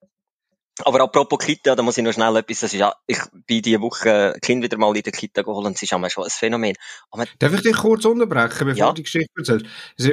[0.85, 3.81] Aber apropos Kita, da muss ich noch schnell etwas, das ist ja, ich bin diese
[3.81, 6.75] Woche Kind wieder mal in der Kita geholt und es ist einmal schon ein Phänomen.
[7.11, 8.87] Aber Darf ich dich kurz unterbrechen, bevor ja.
[8.87, 9.65] du die Geschichte erzählst?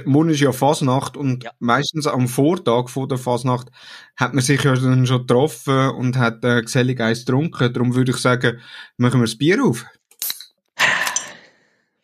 [0.07, 1.53] Morgen ist ja Fasnacht und ja.
[1.59, 3.69] meistens am Vortag vor der Fasnacht
[4.17, 7.73] hat man sich ja dann schon getroffen und hat äh, gesellig eins getrunken.
[7.73, 8.61] Darum würde ich sagen,
[8.97, 9.85] machen wir das Bier auf.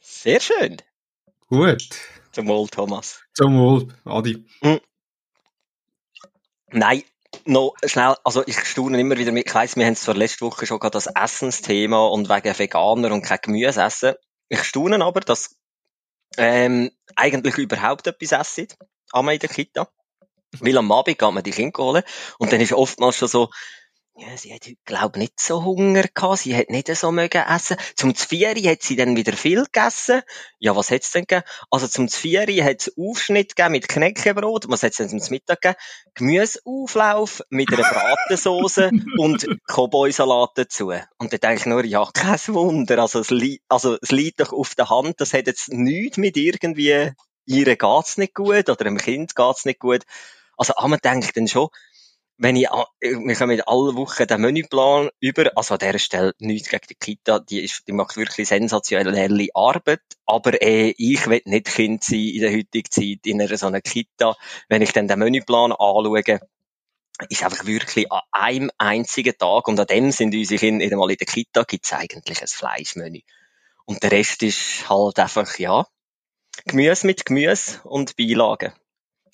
[0.01, 0.77] Sehr schön.
[1.49, 1.89] Gut.
[2.31, 3.21] Zum Wohl, Thomas.
[3.35, 4.47] Zum Wohl, Adi.
[4.63, 4.81] Mhm.
[6.71, 7.03] Nein,
[7.47, 10.45] noch schnell, also ich staune immer wieder mit, ich weiss, wir haben es zwar letzte
[10.45, 14.15] Woche schon gehabt, das Essensthema und wegen Veganer und kein Gemüse essen.
[14.49, 15.57] Ich staune aber, dass
[16.37, 18.69] ähm, eigentlich überhaupt etwas essen,
[19.13, 19.89] einmal in der Kita.
[20.61, 22.03] Weil am Abend geht man die Kinder holen
[22.39, 23.51] und dann ist oftmals schon so,
[24.15, 26.41] ja, sie hat glaub nicht so Hunger gehabt.
[26.41, 27.79] Sie hat nicht so mögen essen.
[27.97, 30.21] Zum Zvieri hat sie dann wieder viel gegessen.
[30.59, 31.47] Ja, was hat's denn gegeben?
[31.71, 34.69] Also zum Zvieri hat es Aufschnitt gegeben mit Knäckebrot.
[34.69, 35.81] Was hat's denn zum Mittag gegeben?
[36.15, 40.93] Gemüseauflauf mit einer Bratensauce und Cowboy-Salat dazu.
[41.17, 42.99] Und da denke ich nur, ja, kein Wunder.
[42.99, 45.23] Also es, li also es liegt doch auf der Hand.
[45.23, 47.13] Das hat jetzt nichts mit irgendwie,
[47.47, 50.03] ihr geht's nicht gut oder dem Kind geht's nicht gut.
[50.59, 51.71] Also, man denkt dann schon,
[52.39, 52.69] wenn ich,
[53.01, 57.39] wir kommen alle Wochen den Menüplan über, also an dieser Stelle nichts gegen die Kita,
[57.39, 62.41] die, ist, die macht wirklich sensationelle Arbeit, aber äh, ich will nicht Kind sein in
[62.41, 64.35] der heutigen Zeit in einer so einer Kita.
[64.69, 66.41] Wenn ich dann den Menüplan anschaue,
[67.29, 71.11] ist einfach wirklich an einem einzigen Tag, und an dem sind unsere Kinder in, mal
[71.11, 73.21] in der Kita, gibt's eigentlich ein Fleischmenü.
[73.85, 75.87] Und der Rest ist halt einfach, ja,
[76.67, 78.73] Gemüse mit Gemüse und Beilagen.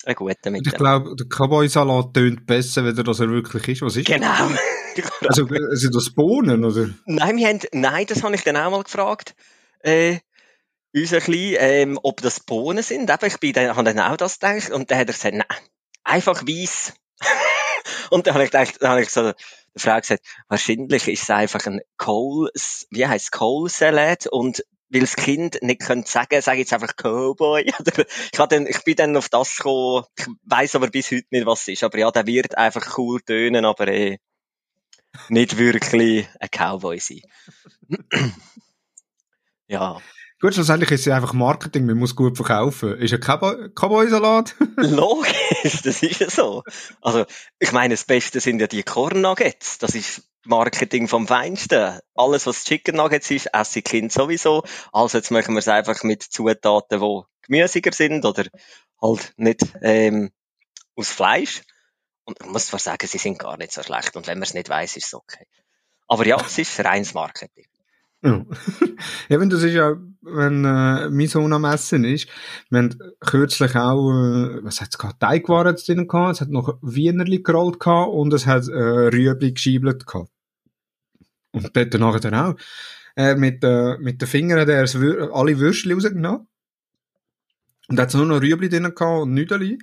[0.05, 3.81] Ein guter mit Ich glaube, der Cowboy-Salat tönt besser, wenn er das er wirklich ist.
[3.81, 4.27] Was ist Genau.
[5.27, 6.89] also, sind das Bohnen, oder?
[7.05, 9.35] Nein, wir haben, nein, das habe ich dann auch mal gefragt.
[9.81, 10.19] Äh,
[10.93, 13.09] unser Klein, ähm, ob das Bohnen sind.
[13.09, 14.71] Eben, ich bin dann, habe dann auch das gedacht.
[14.71, 15.59] Und dann hat er gesagt, nein,
[16.03, 16.93] einfach weiß.
[18.09, 19.35] und dann habe ich gedacht, dann habe ich so der
[19.75, 22.49] Frau gesagt, wahrscheinlich ist es einfach ein Kohl,
[22.89, 27.71] wie heißt Kohlsalat und weil das Kind nicht könnte sagen, sage jetzt einfach Cowboy.
[28.31, 31.61] Ich, dann, ich bin dann auf das gekommen, ich weiss aber bis heute nicht, was
[31.61, 31.83] es ist.
[31.83, 34.17] Aber ja, der wird einfach cool tönen, aber eh
[35.29, 37.21] nicht wirklich ein Cowboy sein.
[39.67, 39.99] ja.
[40.41, 42.97] Gut, schlussendlich ist es einfach Marketing, man muss gut verkaufen.
[42.97, 44.55] Ist ein Cowboy-Salat?
[44.77, 46.63] Logisch, das ist ja so.
[47.01, 47.25] Also,
[47.59, 49.79] ich meine, das Beste sind ja die Corn Nuggets.
[49.79, 51.99] Das ist Marketing vom Feinsten.
[52.15, 54.63] Alles, was Chicken Nuggets ist, esse ich Kind sowieso.
[54.91, 58.45] Also jetzt machen wir es einfach mit Zutaten, die gemüsiger sind oder
[59.01, 60.31] halt nicht ähm,
[60.95, 61.61] aus Fleisch.
[62.25, 64.15] Und ich muss zwar sagen, sie sind gar nicht so schlecht.
[64.15, 65.45] Und wenn man es nicht weiß, ist es okay.
[66.07, 67.65] Aber ja, es ist reines Marketing.
[68.21, 68.45] Ja.
[69.29, 72.27] Eben, das ist ja, wenn äh, mein Sohn am Essen ist,
[72.69, 77.41] wir haben kürzlich auch, äh, was hat's gehabt, Teigwaren drin gehabt, es hat noch Wienerli
[77.41, 80.29] gerollt gehabt und es hat äh, Rüebli geschiebelt gehabt.
[81.51, 82.55] Und dort nachher dann auch.
[83.15, 86.47] Äh, mit, äh, mit den Fingern hat er alle Würstchen rausgenommen.
[87.87, 89.79] Und hat nur noch Rüebli drin gehabt und Nüdeli.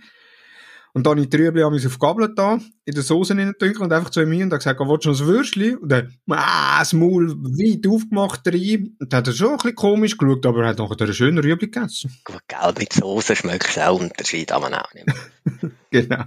[0.97, 3.93] Und dann habe ich die Rüebli auf die Gabel da, in der Soße reingedünkt und
[3.93, 5.77] einfach zu ihm und hat gesagt, willst du noch ein Würstchen?
[5.77, 8.97] Und dann, ah, das Maul weit aufgemacht rein.
[8.99, 11.39] Und dann hat er schon ein bisschen komisch geschaut, aber er hat nachher einen schönen
[11.39, 12.17] Rüebli gegessen.
[12.25, 15.71] Gut, gell, mit Soße schmeckt es auch Unterschied, aber auch nicht mehr.
[15.91, 16.25] genau.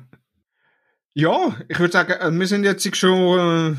[1.16, 3.76] Ja, ich würde sagen, äh, wir sind jetzt schon, äh,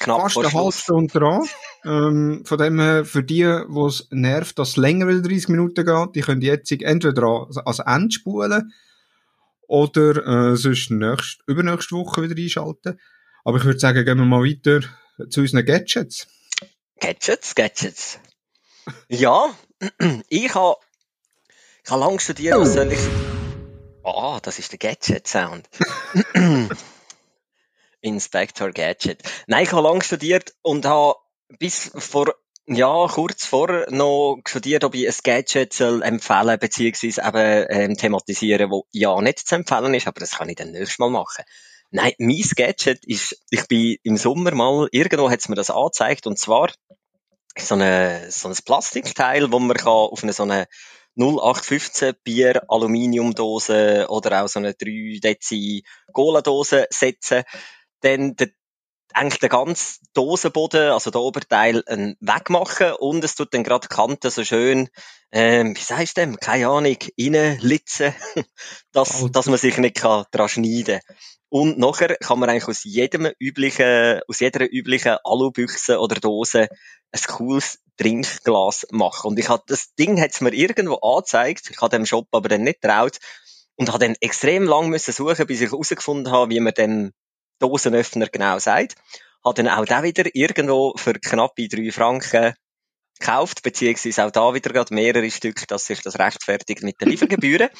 [0.00, 1.48] Knapp fast eine halbe Stunde dran.
[1.84, 5.84] ähm, von dem her, für die, die es nervt, dass es länger als 30 Minuten
[5.84, 8.72] geht, die können jetzt entweder als Ende spulen,
[9.68, 12.98] oder äh, sonst nächst, übernächste Woche wieder einschalten.
[13.44, 14.80] Aber ich würde sagen, gehen wir mal weiter
[15.28, 16.26] zu unseren Gadgets.
[16.98, 18.18] Gadgets, Gadgets.
[19.08, 19.54] ja,
[20.28, 20.76] ich habe
[21.84, 22.98] ich hab lange studiert, was soll ich...
[24.02, 25.68] Ah, oh, das ist der Gadget-Sound.
[28.00, 29.22] Inspector Gadget.
[29.46, 31.18] Nein, ich habe lange studiert und habe
[31.58, 32.34] bis vor
[32.66, 38.70] ja, kurz vorher noch studiert, ob ich ein Gadget soll empfehlen beziehungsweise eben ähm, thematisieren,
[38.70, 41.44] wo ja nicht zu empfehlen ist, aber das kann ich dann nächstes Mal machen.
[41.90, 46.28] Nein, mein Gadget ist, ich bin im Sommer mal, irgendwo hat es mir das angezeigt,
[46.28, 46.70] und zwar
[47.58, 50.68] so, eine, so ein Plastikteil, wo man kann auf eine so eine
[51.16, 55.82] 0815 Bier Aluminiumdose oder auch so eine 3 Dezi
[56.12, 57.42] Cola-Dose setzen.
[58.00, 58.48] Dann der
[59.12, 63.94] eigentlich den ganzen Dosenboden, also der Oberteil, einen wegmachen und es tut dann gerade die
[63.94, 64.88] Kante so schön,
[65.32, 68.14] ähm, wie sagst du dem, keine Ahnung, reinlitzen,
[68.92, 71.00] dass, dass man sich nicht kann dran schneiden
[71.48, 76.68] Und nachher kann man eigentlich aus jedem üblichen, aus jeder üblichen Alubüchse oder Dose
[77.12, 79.28] ein cooles Trinkglas machen.
[79.28, 82.62] Und ich hab, das Ding hat's mir irgendwo angezeigt, ich habe dem Shop aber dann
[82.62, 83.18] nicht traut
[83.76, 87.12] und habe dann extrem lang müssen suchen, bis ich herausgefunden habe, wie man dem
[87.60, 88.96] Dosenöffner genau sagt.
[89.44, 92.54] Hat dann auch da wieder irgendwo für knappe drei Franken
[93.18, 97.68] gekauft, beziehungsweise auch da wieder gerade mehrere Stück, dass sich das rechtfertigt mit den Liefergebühren.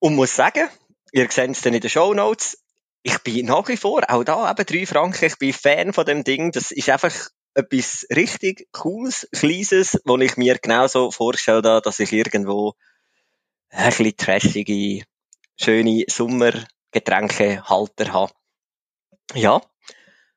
[0.00, 0.68] Und muss sagen,
[1.12, 2.58] ihr seht es dann in den Show Notes,
[3.02, 6.24] ich bin nach wie vor, auch da eben drei Franken, ich bin Fan von dem
[6.24, 7.12] Ding, das ist einfach
[7.54, 12.74] etwas richtig Cooles, Kleines, wo ich mir genauso vorstelle, dass ich irgendwo
[13.70, 15.04] ein bisschen trashige,
[15.56, 18.32] schöne Sommergetränkehalter habe
[19.34, 19.60] ja,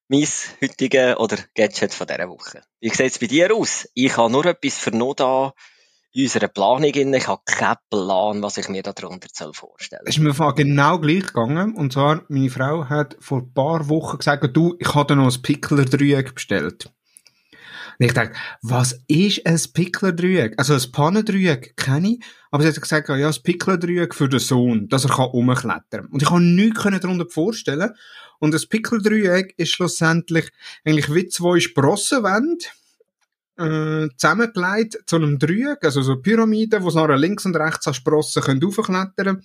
[0.08, 0.28] mein
[0.62, 2.62] heutige oder Gadget von dieser Woche.
[2.80, 3.88] Wie sieht es bei dir aus?
[3.94, 5.54] Ich habe nur etwas für noch da
[6.12, 7.14] in unserer Planung drin.
[7.14, 10.10] Ich habe keinen Plan, was ich mir darunter vorstellen soll.
[10.10, 11.76] Es ist mir genau gleich gegangen.
[11.76, 15.42] Und zwar, meine Frau hat vor ein paar Wochen gesagt, du, ich habe noch ein
[15.42, 16.92] Pickler-Dreieck bestellt.
[18.00, 20.56] Und ich dachte, was ist ein Pickler-Dreieck?
[20.58, 24.88] Also ein Pannendreieck kenne ich, aber sie hat gesagt, ja, ein Pickler-Dreieck für den Sohn,
[24.90, 27.92] dass er kann rumklettern Und ich habe nichts darunter vorstellen.
[28.40, 30.50] Und das Pickler-Dreieck ist schlussendlich
[30.84, 32.66] eigentlich wie zwei Sprossenwände,
[33.58, 37.94] äh, zusammengelegt zu einem Dreieck, also so Pyramiden, wo sie nachher links und rechts an
[37.94, 39.44] Sprossen können raufklettern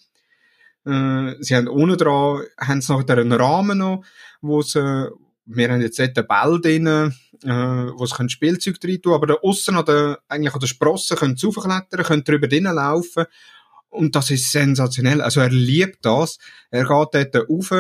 [0.85, 1.37] können.
[1.39, 4.05] Äh, sie haben unten dran, haben sie nachher einen Rahmen noch,
[4.41, 5.09] wo sie,
[5.49, 9.35] wir haben jetzt dort einen Ball drin, äh, wo sie Spielzeug drin tun, aber da
[9.35, 13.25] aussen an der, eigentlich an der Sprossen können sie raufklettern, können drüber drinnen laufen.
[13.91, 15.23] Und das ist sensationell.
[15.23, 16.39] Also er liebt das.
[16.71, 17.73] Er geht dort rauf,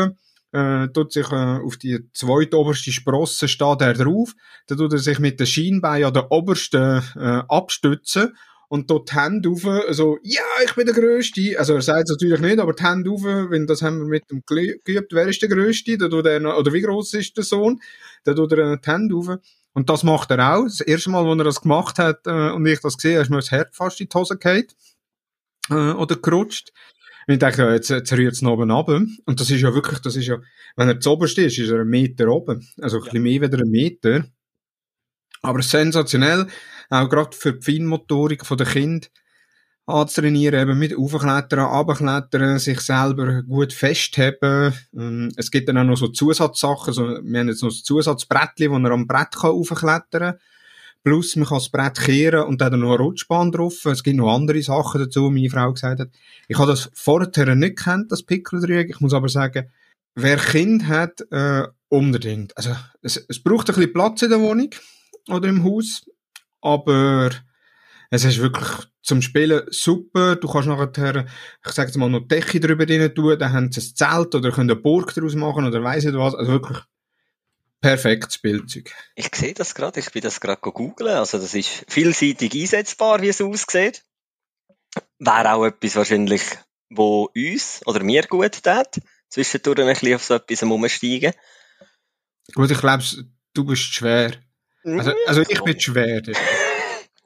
[0.52, 4.34] äh, tut sich äh, auf die zweite oberste Sprosse steht er drauf,
[4.66, 8.34] dann tut er sich mit den Schienbeinen an der obersten äh, abstützen
[8.68, 11.58] und dort die Hände auf, so, ja, ich bin der Größte.
[11.58, 14.30] Also er sagt es natürlich nicht, aber die Hände auf, wenn das haben wir mit
[14.30, 15.92] dem geübt, wer ist der Größte?
[15.92, 17.80] Er, oder wie groß ist der Sohn?
[18.24, 19.38] Dann tut er die Hände auf.
[19.72, 20.64] Und das macht er auch.
[20.64, 23.30] Das erste Mal, als er das gemacht hat äh, und ich das gesehen habe, ist
[23.30, 24.66] mir das Herz fast in die Hose gefallen.
[25.70, 26.72] Äh, oder gerutscht.
[27.26, 28.88] Und ich denke, ja, jetzt, jetzt rührt es oben ab.
[28.88, 30.38] Und das ist ja wirklich, das ist ja,
[30.76, 32.66] wenn er zu oberst ist, ist er einen Meter oben.
[32.80, 34.24] Also ein bisschen mehr wieder einen Meter.
[35.42, 36.46] Aber sensationell,
[36.90, 39.10] auch gerade für die Feinmotorik der Kind
[39.88, 44.74] anzutrainieren, eben mit Aufklettern, Abklettern, sich selber gut festheben.
[44.94, 48.70] Ähm, es gibt dann auch noch so Zusatzsachen, so, wir haben jetzt noch ein Zusatzbrettchen,
[48.70, 50.38] wo er am Brett kann aufklettern kann.
[51.04, 53.84] Plus, man kann das Brett kehren und dann noch eine Rutschbahn drauf.
[53.86, 56.10] Es gibt noch andere Sachen dazu, meine Frau gesagt hat.
[56.48, 58.90] Ich habe das vorher nicht kennt, das Pickeldreieck.
[58.90, 59.70] Ich muss aber sagen,
[60.14, 62.54] wer Kind hat, äh, unbedingt.
[62.58, 64.70] Also, es, es braucht ein bisschen Platz in der Wohnung
[65.28, 66.04] oder im Haus,
[66.60, 67.30] aber
[68.10, 68.68] es ist wirklich
[69.02, 70.36] zum Spielen super.
[70.36, 71.26] Du kannst nachher,
[71.64, 74.50] ich sage jetzt mal, noch Decke drüber rein tun, dann haben sie ein Zelt oder
[74.50, 76.34] können eine Burg daraus machen oder weiss nicht was.
[76.34, 76.78] Also wirklich
[77.80, 78.92] perfektes Spielzeug.
[79.14, 81.16] Ich sehe das gerade, ich bin das gerade googeln.
[81.16, 84.04] Also das ist vielseitig einsetzbar, wie es aussieht.
[85.18, 86.42] Wäre auch etwas wahrscheinlich,
[86.90, 91.32] wo uns oder mir gut tut, zwischendurch ein bisschen auf so etwas umsteigen.
[92.54, 93.04] Gut, ich glaube,
[93.54, 94.32] du bist schwer.
[94.84, 96.22] Also, also ich bin schwer.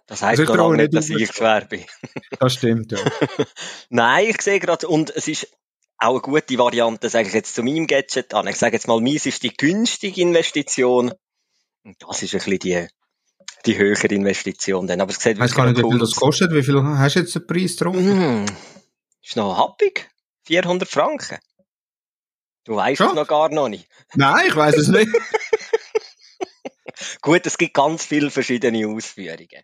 [0.07, 1.85] Das heisst also noch nicht, dass ich schwer bin.
[2.39, 2.99] Das stimmt, ja.
[3.91, 5.49] Nein, ich sehe gerade, und es ist
[5.99, 8.49] auch eine gute Variante, sage ich jetzt zu meinem Gadget an.
[8.49, 11.13] Ich sage jetzt mal, meins ist die günstige Investition.
[11.85, 12.89] Und das ist ein bisschen die,
[13.67, 15.01] die höhere Investition dann.
[15.01, 16.53] Aber es sieht ich weiß gar nicht, wie viel das kostet.
[16.53, 17.95] Wie viel hast du jetzt den Preis drauf?
[17.95, 18.47] Mm,
[19.23, 20.11] ist noch happig.
[20.47, 21.39] 400 Franken.
[22.65, 23.89] Du weißt es noch gar noch nicht.
[24.15, 25.09] Nein, ich weiß es nicht.
[27.23, 29.63] Gut, es gibt ganz viele verschiedene Ausführungen.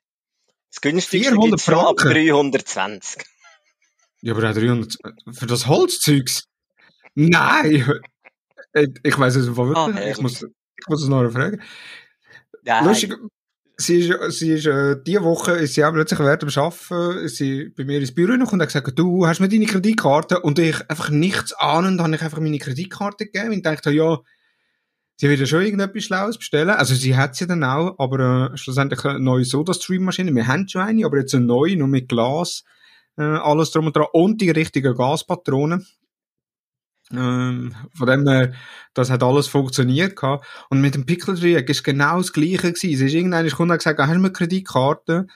[0.71, 3.23] Das günstigste gibt schon ab 320.
[4.21, 4.97] Ja, aber 300,
[5.33, 6.45] für das Holzzeugs?
[7.15, 7.93] Nein!
[9.03, 11.61] Ich weiß es wirklich ah, ich, muss, ich muss es noch fragen.
[12.63, 12.85] Nein.
[12.85, 13.15] Lustig,
[13.79, 17.37] sie ist, sie ist äh, diese Woche ist sie auch plötzlich während dem Arbeiten ist
[17.37, 20.59] sie bei mir ins Büro noch und hat gesagt, du hast mir deine Kreditkarte und
[20.59, 24.19] ich einfach nichts ahnend, habe ich einfach meine Kreditkarte gegeben und dachte, ja,
[25.19, 26.71] sie wird ja schon irgendetwas Schlaues bestellen.
[26.71, 30.35] Also sie hat sie dann auch, aber äh, schlussendlich eine neue Soda-Stream-Maschine.
[30.35, 32.65] Wir haben schon eine, aber jetzt eine neue, nur mit Glas
[33.19, 35.87] äh, alles drum und dran und die richtigen Gaspatronen.
[37.11, 38.53] Ähm, von dem her,
[38.95, 40.47] das hat alles funktioniert gehabt.
[40.71, 42.95] Und mit dem Pickeldreieck ist genau das Gleiche gewesen.
[42.95, 45.27] Es ist irgendeiner Kunde gesagt, ah, hast du eine Kreditkarte?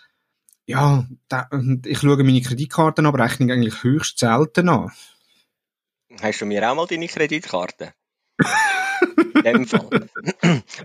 [0.66, 1.48] Ja, da,
[1.84, 4.92] ich schaue meine Kreditkartenabrechnung eigentlich höchst selten an.
[6.20, 7.94] Hast du mir auch mal deine Kreditkarte?
[9.16, 10.08] In dem Fall.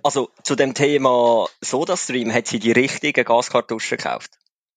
[0.04, 4.32] Also, zu dem Thema SodaStream hat sie die richtigen Gaskartuschen gekauft.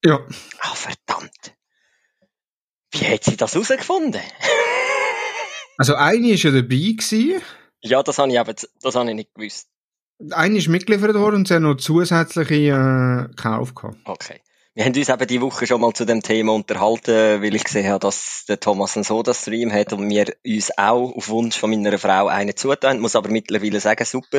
[0.05, 0.21] Ja.
[0.61, 1.55] Ah, verdammt.
[2.93, 4.23] Wie hat sie das herausgefunden?
[5.79, 6.77] also eine war ja dabei.
[6.77, 7.43] Gewesen.
[7.83, 9.69] Ja, das habe ich, aber, das habe ich nicht gewusst.
[10.33, 13.75] Eine ist mitgeliefert worden und sie hat noch zusätzliche äh, gekauft.
[14.05, 14.41] Okay.
[14.72, 17.88] Wir haben uns eben die Woche schon mal zu dem Thema unterhalten, weil ich gesehen
[17.88, 21.98] habe, dass der Thomas einen Soda-Stream hat und wir uns auch auf Wunsch von meiner
[21.98, 22.98] Frau einen zutan.
[22.98, 24.38] Ich muss aber mittlerweile sagen, super.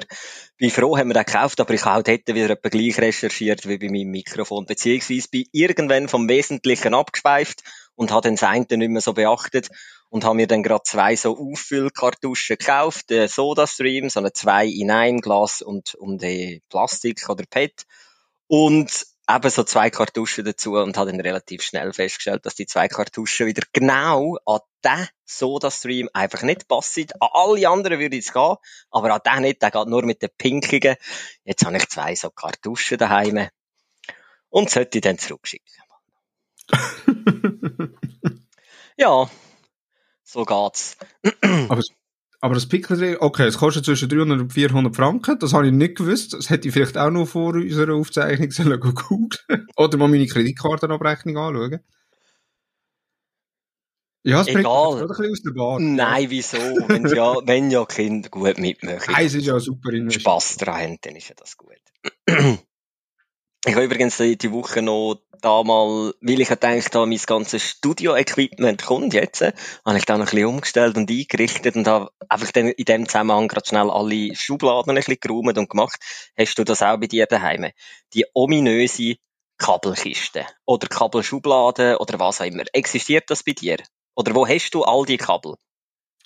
[0.55, 3.67] Bin froh, haben wir den gekauft, aber ich habe auch dort wieder etwa gleich recherchiert
[3.67, 7.63] wie bei meinem Mikrofon, beziehungsweise bin irgendwann vom Wesentlichen abgeschweift
[7.95, 9.67] und habe den eine nicht mehr so beachtet
[10.09, 14.91] und habe mir dann gerade zwei so Auffüllkartuschen gekauft, den Soda-Stream, so eine zwei in
[14.91, 17.83] ein Glas und um die Plastik oder PET
[18.47, 22.87] und eben so zwei Kartuschen dazu und habe dann relativ schnell festgestellt, dass die zwei
[22.87, 27.07] Kartuschen wieder genau an den Soda-Stream einfach nicht passen.
[27.19, 28.55] An alle anderen würde es gehen,
[28.89, 30.95] aber an den nicht, der geht nur mit den pinkigen.
[31.43, 33.47] Jetzt habe ich zwei so Kartuschen daheim
[34.49, 35.73] und sollte ich dann zurückschicken.
[38.97, 39.27] Ja,
[40.23, 40.95] so geht's.
[41.41, 41.81] aber,
[42.43, 45.95] aber das Pickel, okay, es kostet zwischen 300 und 400 Franken, das habe ich nicht
[45.95, 46.33] gewusst.
[46.33, 51.37] Das hätte ich vielleicht auch noch vor unserer Aufzeichnung sollen googeln Oder mal meine Kreditkartenabrechnung
[51.37, 51.79] anschauen.
[54.23, 55.01] Ja, es Egal.
[55.01, 55.95] ein bisschen aus der Bahn.
[55.95, 56.57] Nein, wieso?
[56.57, 59.13] Wenn ja, wenn ja Kinder gut mitmachen.
[59.13, 59.91] Nein, es ist ja super.
[60.09, 61.77] Spass dran haben, dann ist ja das gut.
[63.63, 68.83] Ich habe übrigens die Woche noch da mal, weil ich gedacht habe, mein ganzes Studio-Equipment
[68.83, 69.53] kommt jetzt, äh,
[69.85, 73.07] habe ich da noch ein bisschen umgestellt und eingerichtet und habe einfach dann in dem
[73.07, 75.99] Zusammenhang gerade schnell alle Schubladen ein bisschen geräumt und gemacht.
[76.37, 77.71] Hast du das auch bei dir daheim?
[78.13, 79.15] Die ominöse
[79.57, 82.63] Kabelkiste oder Kabelschublade oder was auch immer.
[82.73, 83.77] Existiert das bei dir?
[84.15, 85.55] Oder wo hast du all die Kabel?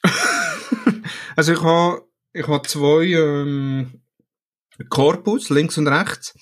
[1.38, 4.02] Also ich habe ich habe zwei ähm,
[4.90, 6.34] Korpus, links und rechts.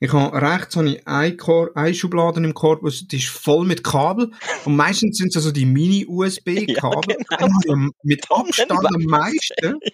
[0.00, 3.82] Ich habe rechts habe ich eine, Kor eine Schublade im Korpus, die ist voll mit
[3.84, 4.30] Kabel.
[4.64, 7.16] Und meistens sind es also die Mini-USB-Kabel.
[7.30, 9.78] Ja, am- mit Abstand am meisten.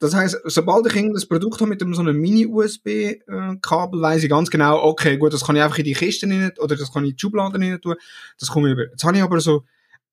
[0.00, 4.48] Das heißt, sobald ich irgendein Produkt habe mit einem so einem Mini-USB-Kabel, weiß ich ganz
[4.50, 7.10] genau, okay, gut, das kann ich einfach in die Kiste rein, oder das kann ich
[7.10, 7.94] in die Schublade rein tun.
[8.38, 8.84] Das komme ich über.
[8.90, 9.64] Jetzt habe ich aber so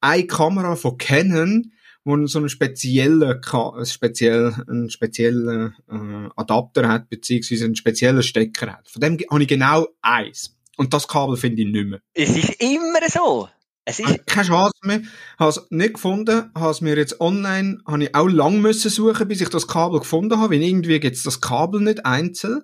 [0.01, 1.71] eine Kamera von Canon,
[2.03, 3.41] wo so einen speziellen,
[3.83, 8.89] speziell, einen speziellen äh, Adapter hat, beziehungsweise einen speziellen Stecker hat.
[8.89, 10.57] Von dem habe ich genau eins.
[10.77, 12.01] Und das Kabel finde ich nicht mehr.
[12.13, 13.49] Es ist immer so.
[13.85, 15.01] Es ist, Keine Chance mehr.
[15.37, 16.51] Habe es nicht gefunden.
[16.55, 19.99] Habe es mir jetzt online, habe ich auch lang müssen suchen, bis ich das Kabel
[19.99, 22.63] gefunden habe, weil irgendwie gibt's das Kabel nicht einzeln.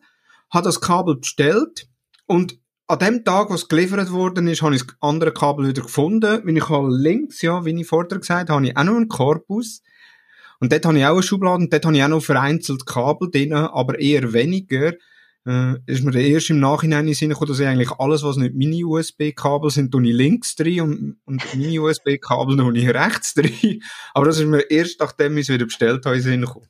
[0.52, 1.88] Habe das Kabel bestellt
[2.26, 6.42] und an dem Tag, was geliefert worden ist, habe ich das andere Kabel wieder gefunden.
[6.44, 9.10] Weil ich habe links, ja, wie ich vorher gesagt habe, habe ich auch noch einen
[9.10, 9.82] Korpus.
[10.60, 13.30] Und dort habe ich auch eine Schublade und dort habe ich auch noch vereinzelt Kabel
[13.30, 14.94] drin, aber eher weniger.
[15.46, 18.38] Äh, ist mir erst im Nachhinein in den Sinn gekommen, dass ich eigentlich alles, was
[18.38, 23.82] nicht Mini-USB-Kabel sind, tue ich links drin und, und Mini-USB-Kabel tue ich rechts drin.
[24.14, 26.68] Aber das ist mir erst, nachdem ich es wieder bestellt habe, in den Sinn gekommen.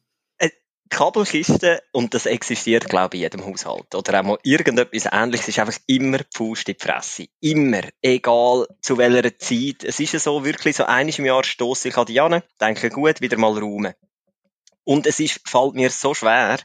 [0.90, 3.94] Kabelkiste und das existiert, glaube ich, in jedem Haushalt.
[3.96, 7.28] Oder auch mal irgendetwas ähnliches ist einfach immer die Faust in die Fresse.
[7.42, 7.82] Immer.
[8.02, 9.84] Egal zu welcher Zeit.
[9.84, 12.90] Es ist ja so, wirklich so einiges im Jahr stosse ich an die an, denke
[12.90, 13.94] gut, wieder mal räumen.
[14.84, 16.60] Und es ist, fällt mir so schwer,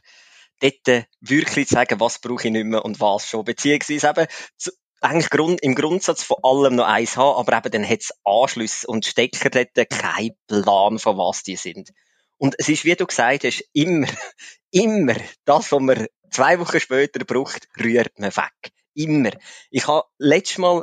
[0.60, 3.44] dort äh, wirklich zu sagen, was brauche ich nicht mehr und was schon.
[3.44, 4.70] Beziehungsweise eben, zu,
[5.00, 8.86] eigentlich Grund, im Grundsatz von allem noch eins haben, aber eben dann hat es Anschlüsse
[8.86, 11.90] und Stecker dort keinen Plan, von was die sind.
[12.38, 14.08] Und es ist, wie du gesagt hast, immer,
[14.70, 15.14] immer
[15.44, 18.72] das, was man zwei Wochen später braucht, rührt man weg.
[18.94, 19.30] Immer.
[19.70, 20.82] Ich habe letztes Mal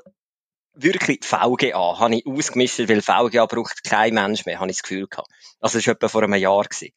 [0.73, 5.07] wirklich VGA, habe ich ausgemischt, weil VGA braucht kein Mensch mehr, habe ich das Gefühl
[5.07, 5.29] gehabt.
[5.59, 6.63] Also das war etwa vor einem Jahr.
[6.63, 6.93] Gewesen.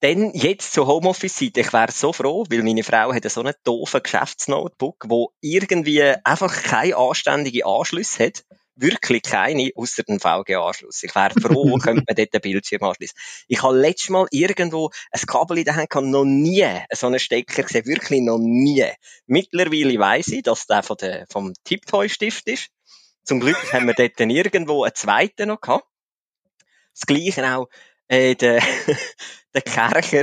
[0.00, 1.60] Dann jetzt zur Homeoffice-Seite.
[1.60, 6.62] Ich wäre so froh, weil meine Frau hat so einen doofen Geschäftsnotebook, wo irgendwie einfach
[6.62, 8.44] keine anständige Anschlüsse hat.
[8.80, 11.02] Wirklich keine, außer den VGA-Anschluss.
[11.02, 13.18] Ich wäre froh, könnte man dort einen Bildschirm anschließen.
[13.48, 17.18] Ich habe letztes Mal irgendwo ein Kabel in der Hand gehabt, noch nie so einen
[17.18, 18.86] Stecker gesehen, wirklich noch nie.
[19.26, 22.68] Mittlerweile weiss ich, dass der von der, vom Tiptoy-Stift ist.
[23.24, 25.86] Zum Glück haben wir dort dann irgendwo einen zweiten noch gehabt.
[26.94, 27.68] Das Gleiche auch,
[28.06, 28.62] äh, der,
[29.54, 30.22] der Kercher,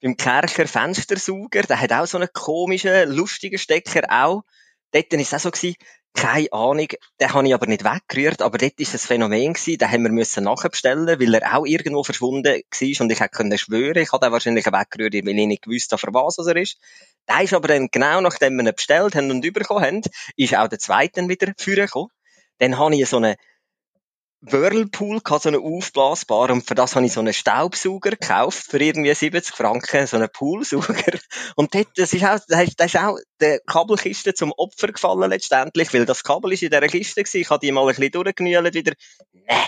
[0.00, 4.42] beim Kercher Fenstersauger, der hat auch so einen komischen, lustigen Stecker auch.
[4.92, 5.76] Dort war es auch so gewesen,
[6.14, 6.88] keine Ahnung,
[7.20, 10.44] den habe ich aber nicht weggerührt, aber dort ist ein Phänomen den haben wir müssen
[10.44, 14.66] nachbestellen, weil er auch irgendwo verschwunden war und ich können schwören, ich habe den wahrscheinlich
[14.66, 16.76] weggerührt, weil ich nicht gewusst habe, für was er ist.
[17.28, 20.02] Der ist aber dann genau nachdem wir ihn bestellt haben und bekommen haben,
[20.36, 22.10] ist auch der zweite wieder vorgekommen.
[22.58, 23.36] Dann habe ich so einen
[24.44, 29.14] Whirlpool so einen aufblasbaren, und für das habe ich so einen Staubsauger gekauft, für irgendwie
[29.14, 31.18] 70 Franken, so einen Poolsauger.
[31.56, 35.30] Und dort, das ist auch, das ist, das ist auch der Kabelkiste zum Opfer gefallen
[35.30, 38.10] letztendlich, weil das Kabel ist in dieser Kiste gewesen, ich habe die mal ein bisschen
[38.10, 38.94] durchgenühlt wieder.
[39.32, 39.66] Nee,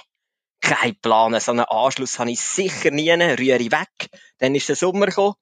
[0.60, 4.10] kein Plan, so einen Anschluss habe ich sicher nie, rühre ich weg.
[4.38, 5.34] Dann ist der Sommer gekommen,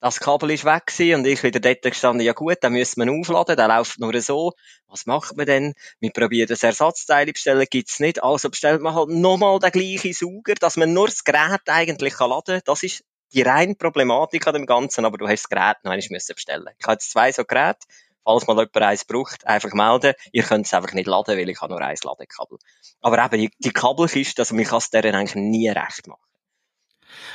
[0.00, 3.12] das Kabel ist weg gewesen und ich wieder dort gestanden, ja gut, dann müssen wir
[3.12, 4.52] aufladen, der läuft nur so.
[4.86, 5.74] Was macht man denn?
[5.98, 8.22] Wir probieren das Ersatzteil bestellen, gibt's nicht.
[8.22, 12.30] Also bestellt man halt nochmal den gleichen Sauger, dass man nur das Gerät eigentlich kann
[12.30, 12.62] laden kann.
[12.66, 16.06] Das ist die reine Problematik an dem Ganzen, aber du hast das Gerät noch einmal
[16.10, 16.68] müssen bestellen.
[16.78, 17.86] Ich habe jetzt zwei so Geräte.
[18.24, 20.14] Falls mal jemand eins braucht, einfach melden.
[20.32, 22.58] Ihr könnt es einfach nicht laden, weil ich habe nur ein Ladekabel.
[23.02, 26.22] Aber eben, die, die Kabelkiste, also man kann es deren eigentlich nie recht machen.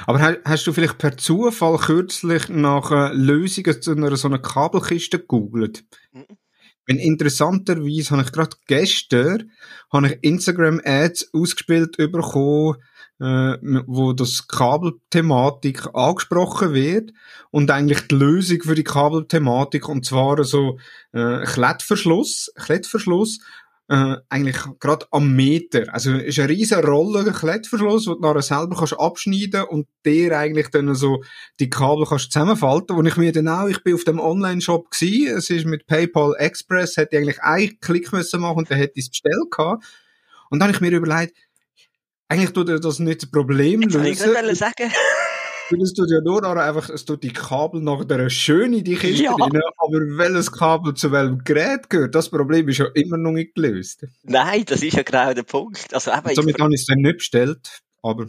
[0.06, 4.40] Aber ha- hast du vielleicht per Zufall kürzlich nach äh, Lösungen zu einer so einer
[4.40, 5.84] Kabelkiste gegoogelt?
[6.12, 6.26] Mhm.
[6.86, 9.52] Wenn interessanterweise habe ich gerade gestern
[9.94, 12.78] habe ich Instagram-Ads ausgespielt bekommen,
[13.20, 17.12] äh, wo das Kabelthematik angesprochen wird
[17.52, 20.80] und eigentlich die Lösung für die Kabelthematik und zwar so
[21.12, 23.40] äh, Klettverschluss, Klettverschluss,
[23.90, 25.92] äh, eigentlich gerade am Meter.
[25.92, 30.68] Also ist ein riesen rollender Klettverschluss, wo du nachher selber kannst abschneiden und der eigentlich
[30.70, 31.24] dann so
[31.60, 32.96] die Kabel kannst zusammenfalten.
[32.96, 36.36] Wo ich mir dann auch, ich bin auf dem Online-Shop gsi, es ist mit PayPal
[36.38, 39.84] Express, hätte ich eigentlich einen Klick müssen machen und dann hätte ich es bestellt gehabt.
[40.52, 41.36] Und dann habe ich mir überlegt,
[42.28, 44.56] eigentlich tut er das nicht das Problem Jetzt wollte ich lösen.
[44.56, 44.92] sagen.
[45.70, 48.96] Weil es tut ja nur nachher einfach, es tut die Kabel nachher schön in die
[48.96, 49.34] Kiste Ja.
[49.34, 53.56] rein, aber welches Kabel zu welchem Gerät gehört, das Problem ist ja immer noch nicht
[53.56, 54.06] gelöst.
[54.24, 55.94] Nein, das ist ja genau der Punkt.
[55.94, 58.28] Also eben, ich Somit habe ich es dann nicht bestellt, aber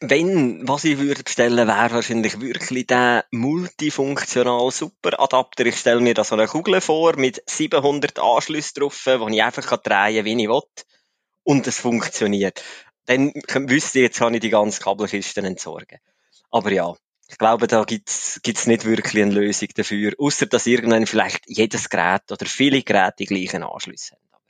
[0.00, 5.66] Wenn, was ich würde bestellen, wäre wahrscheinlich wirklich der multifunktional Superadapter.
[5.66, 9.66] Ich stelle mir da so eine Kugel vor mit 700 Anschlüssen drauf, wo ich einfach
[9.66, 10.62] kann drehen kann, wie ich will.
[11.42, 12.62] Und es funktioniert.
[13.06, 15.98] Dann wüsste ich, jetzt kann ich die ganze Kabelkiste entsorgen.
[16.52, 16.94] Aber ja,
[17.28, 20.12] ich glaube, da gibt's gibt's nicht wirklich eine Lösung dafür.
[20.18, 24.28] Außer dass irgendwann vielleicht jedes Gerät oder viele Geräte die gleichen Anschlüsse haben.
[24.30, 24.42] Aber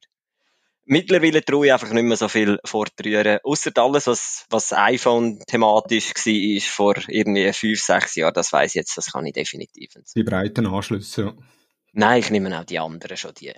[0.85, 3.39] Mittlerweile traue ich einfach nicht mehr so viel fortrühren.
[3.45, 8.75] Ausser alles, was, was iPhone thematisch war, vor irgendwie fünf, sechs Jahren, das weiß ich
[8.75, 10.15] jetzt, das kann ich definitiv nicht.
[10.17, 11.35] die breiten Anschlüsse, ja.
[11.93, 13.53] Nein, ich nehme auch die anderen schon die.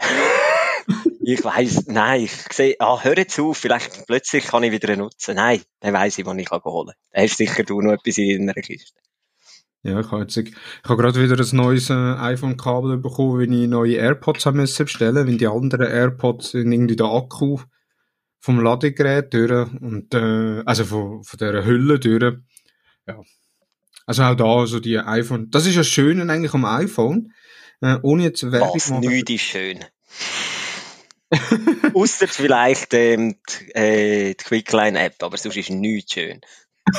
[1.26, 5.02] Ich weiß, nein, ich sehe, ah, hör jetzt auf, vielleicht plötzlich kann ich wieder einen
[5.02, 5.36] nutzen.
[5.36, 6.94] Nein, dann weiss ich, wann ich holen kann.
[7.12, 9.00] Da hast sicher du noch etwas in deiner Kiste.
[9.82, 10.54] Ja, ich habe jetzt, ich
[10.84, 15.26] habe gerade wieder ein neues äh, iPhone-Kabel bekommen, wenn ich neue AirPods haben müssen bestellen,
[15.26, 17.58] wenn die anderen AirPods sind irgendwie der Akku
[18.40, 22.34] vom Ladegerät durch und äh, also von, von der Hülle durch.
[23.06, 23.20] Ja.
[24.06, 25.50] Also auch da, also die iPhone.
[25.50, 27.32] Das ist ja Schöne eigentlich am iPhone.
[27.80, 29.08] Äh, ohne jetzt Werbung Was machen.
[29.08, 29.84] nichts ist schön.
[31.94, 36.40] Ausser vielleicht ähm, die, äh, die Quickline-App, aber sonst ist nichts schön.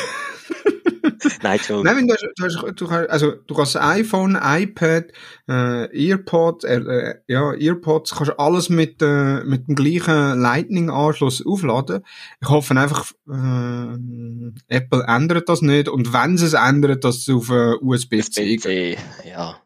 [1.41, 1.59] Nein.
[1.83, 5.05] Nein, du, hast- du, hast, also, du kannst iPhone, iPad,
[5.47, 12.03] äh, Earpods, äh, äh, ja, Earpods, kannst alles mit, äh, mit dem gleichen Lightning-Anschluss aufladen.
[12.41, 17.29] Ich hoffe einfach, äh, Apple ändert das nicht und wenn sie es ändert, dass es
[17.29, 18.63] auf äh, USB-C geht.
[18.63, 19.61] PC, ja.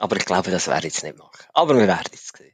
[0.00, 1.44] Aber ich glaube, das werde ich jetzt nicht machen.
[1.52, 2.53] Aber wir werden es sehen.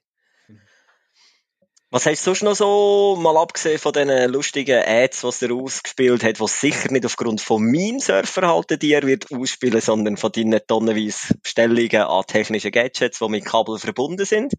[1.93, 6.23] Was hast du sonst noch so, mal abgesehen von diesen lustigen Ads, was er ausgespielt
[6.23, 11.35] hat, was sicher nicht aufgrund von meinem Surfverhalten dir wird ausspielen, sondern von deinen tonnenweise
[11.43, 14.53] Bestellungen an technischen Gadgets, die mit Kabel verbunden sind.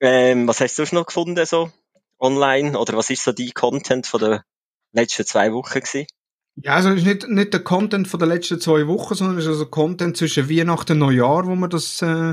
[0.00, 1.70] Ähm, was hast du sonst noch gefunden, so
[2.18, 2.78] online?
[2.78, 4.40] Oder was ist so dein Content von den
[4.92, 6.06] letzten zwei Wochen gewesen?
[6.56, 9.44] Ja, also es ist nicht, nicht der Content von den letzten zwei Wochen, sondern es
[9.44, 12.32] ist also Content zwischen Weihnachten und Neujahr, wo man das äh,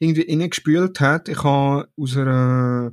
[0.00, 1.28] irgendwie reingespült hat.
[1.28, 2.92] Ich habe aus einer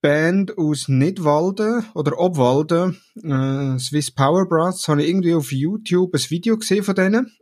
[0.00, 6.30] Band aus Nidwalden oder Obwalden, äh, Swiss Power Brass, habe ich irgendwie auf YouTube ein
[6.30, 7.32] Video gesehen von denen.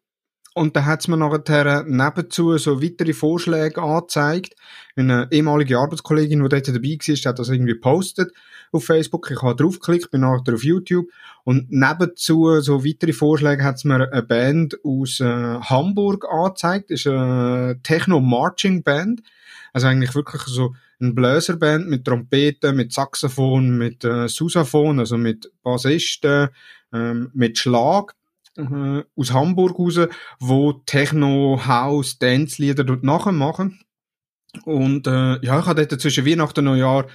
[0.56, 4.54] Und da hat's mir nachher nebenzu so weitere Vorschläge angezeigt.
[4.94, 8.32] Eine ehemalige Arbeitskollegin, die dort dabei war, hat das irgendwie gepostet
[8.70, 9.28] auf Facebook.
[9.32, 11.08] Ich habe draufgeklickt, bin nachher auf YouTube.
[11.42, 16.90] Und nebenzu so weitere Vorschläge hat's mir eine Band aus äh, Hamburg angezeigt.
[16.90, 19.22] Das ist eine Techno-Marching-Band.
[19.72, 20.74] Also eigentlich wirklich so
[21.04, 26.48] eine Bläserband mit Trompeten, mit Saxophon, mit äh, Sousaphon, also mit Bassisten,
[26.92, 28.14] ähm, mit Schlag
[28.56, 30.00] äh, aus Hamburg raus,
[30.38, 33.80] wo Techno, House, Dance-Lieder dort nachmachen.
[34.64, 37.06] Und äh, ja, ich habe dort zwischen Weihnachten und Neujahr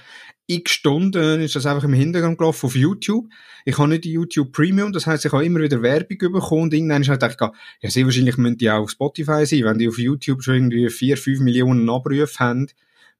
[0.46, 3.26] x Stunden ist das einfach im Hintergrund gelaufen auf YouTube.
[3.64, 7.02] Ich habe nicht YouTube Premium, das heißt, ich habe immer wieder Werbung bekommen und irgendwann
[7.02, 9.98] ist halt gedacht, ja, sehr wahrscheinlich müssen die auch auf Spotify sein, wenn die auf
[9.98, 12.66] YouTube schon irgendwie 4, 5 Millionen Abrufe haben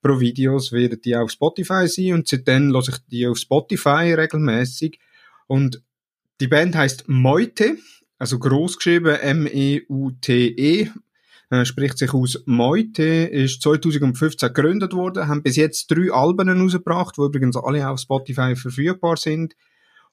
[0.03, 4.99] pro Videos, werden die auf Spotify sein und seitdem lasse ich die auf Spotify regelmäßig
[5.47, 5.83] und
[6.41, 7.77] die Band heißt Meute,
[8.19, 10.89] also groß geschrieben M-E-U-T-E,
[11.51, 17.17] äh, spricht sich aus Meute, ist 2015 gegründet worden, haben bis jetzt drei Alben rausgebracht,
[17.17, 19.57] die übrigens alle auf Spotify verfügbar sind.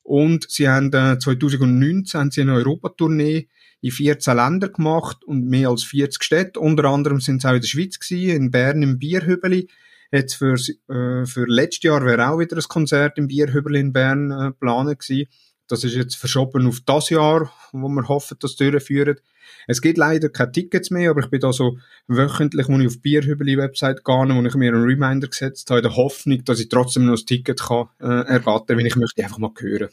[0.02, 3.48] Und sie haben äh, 2019 haben sie eine Europatournee
[3.82, 6.60] in 14 Ländern gemacht und mehr als 40 Städte.
[6.60, 9.70] Unter anderem sind sie auch in der Schweiz gewesen, in Bern im Bierhübeli.
[10.12, 14.32] Jetzt für, äh, für letztes Jahr wäre auch wieder ein Konzert im Bierhübeli in Bern
[14.32, 15.28] äh, geplant gewesen.
[15.68, 19.20] Das ist jetzt verschoben auf das Jahr, wo wir hoffen, dass es durchführen.
[19.68, 22.94] Es gibt leider keine Tickets mehr, aber ich bin da so wöchentlich, wo ich auf
[22.94, 26.70] die Bierhübeli-Website gehe, wo ich mir einen Reminder gesetzt habe, in der Hoffnung, dass ich
[26.70, 29.90] trotzdem noch das Ticket kann, äh, ergattern, wenn ich möchte einfach mal hören.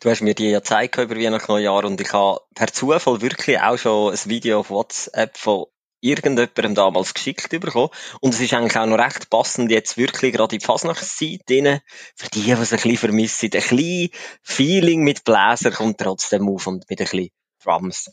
[0.00, 3.60] Du hast mir die ja gezeigt über Weihnachten Neujahr und ich habe per Zufall wirklich
[3.60, 5.66] auch schon ein Video auf WhatsApp von
[6.00, 7.90] irgendjemandem damals geschickt bekommen.
[8.20, 11.80] Und es ist eigentlich auch noch recht passend jetzt wirklich gerade in die Fasnachtszeit drin.
[12.14, 13.46] Für die, die es ein bisschen vermissen.
[13.46, 14.10] Ein bisschen
[14.42, 17.28] Feeling mit Bläser kommt trotzdem auf und mit ein bisschen
[17.62, 18.10] Drums.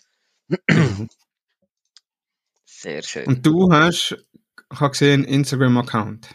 [2.65, 3.27] Sehr schön.
[3.27, 4.17] Und du hast,
[4.71, 6.29] ich habe gesehen, einen Instagram-Account.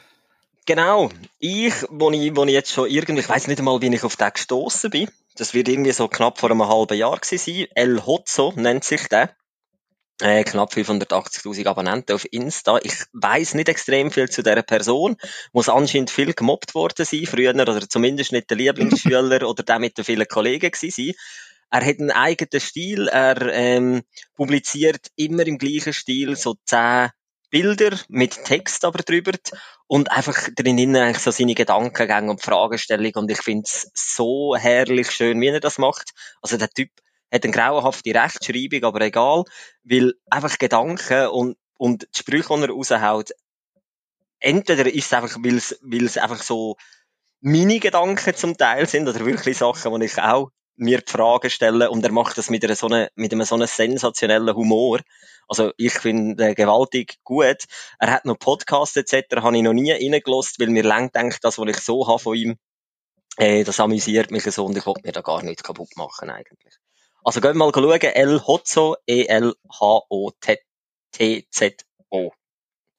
[0.71, 1.11] Genau.
[1.41, 4.15] Ich, wo ich, wo ich jetzt schon irgendwie, ich weiß nicht einmal, wie ich auf
[4.15, 5.11] den gestoßen bin.
[5.35, 7.67] Das wird irgendwie so knapp vor einem halben Jahr gewesen sein.
[7.75, 9.35] El Hotzo nennt sich der.
[10.21, 12.79] Äh, knapp 580.000 Abonnenten auf Insta.
[12.85, 15.17] Ich weiß nicht extrem viel zu dieser Person.
[15.53, 19.99] Muss anscheinend viel gemobbt worden sein, früher, oder zumindest nicht der Lieblingsschüler oder der mit
[19.99, 21.15] den vielen Kollegen gewesen sein.
[21.73, 23.09] Er hat einen eigenen Stil.
[23.09, 24.03] Er ähm,
[24.37, 27.11] publiziert immer im gleichen Stil so zehn
[27.51, 29.33] Bilder mit Text aber drüber
[29.87, 35.11] und einfach drinnen eigentlich so seine Gedankengänge und Fragestellungen und ich finde es so herrlich
[35.11, 36.13] schön, wie er das macht.
[36.41, 36.91] Also der Typ
[37.33, 39.45] hat eine grauenhafte Rechtschreibung, aber egal,
[39.83, 43.31] weil einfach Gedanken und, und die Sprüche, die er raushaut,
[44.39, 46.77] entweder ist es einfach, weil es einfach so
[47.41, 50.51] meine Gedanken zum Teil sind oder wirklich Sachen, die ich auch
[50.81, 53.55] mir die Fragen stelle und er macht das mit, einer so einer, mit einem so
[53.55, 55.01] einem sensationellen Humor.
[55.47, 57.65] Also ich finde äh, gewaltig gut.
[57.99, 59.37] Er hat noch Podcasts etc.
[59.43, 62.35] habe ich noch nie reingelost, weil mir lang denkt, das, was ich so habe von
[62.35, 62.57] ihm,
[63.37, 66.75] äh, das amüsiert mich so und ich wollte mir da gar nichts kaputt machen eigentlich.
[67.23, 69.53] Also geht mal schauen, El Hotzo, E-L-H-O-T-Z-O.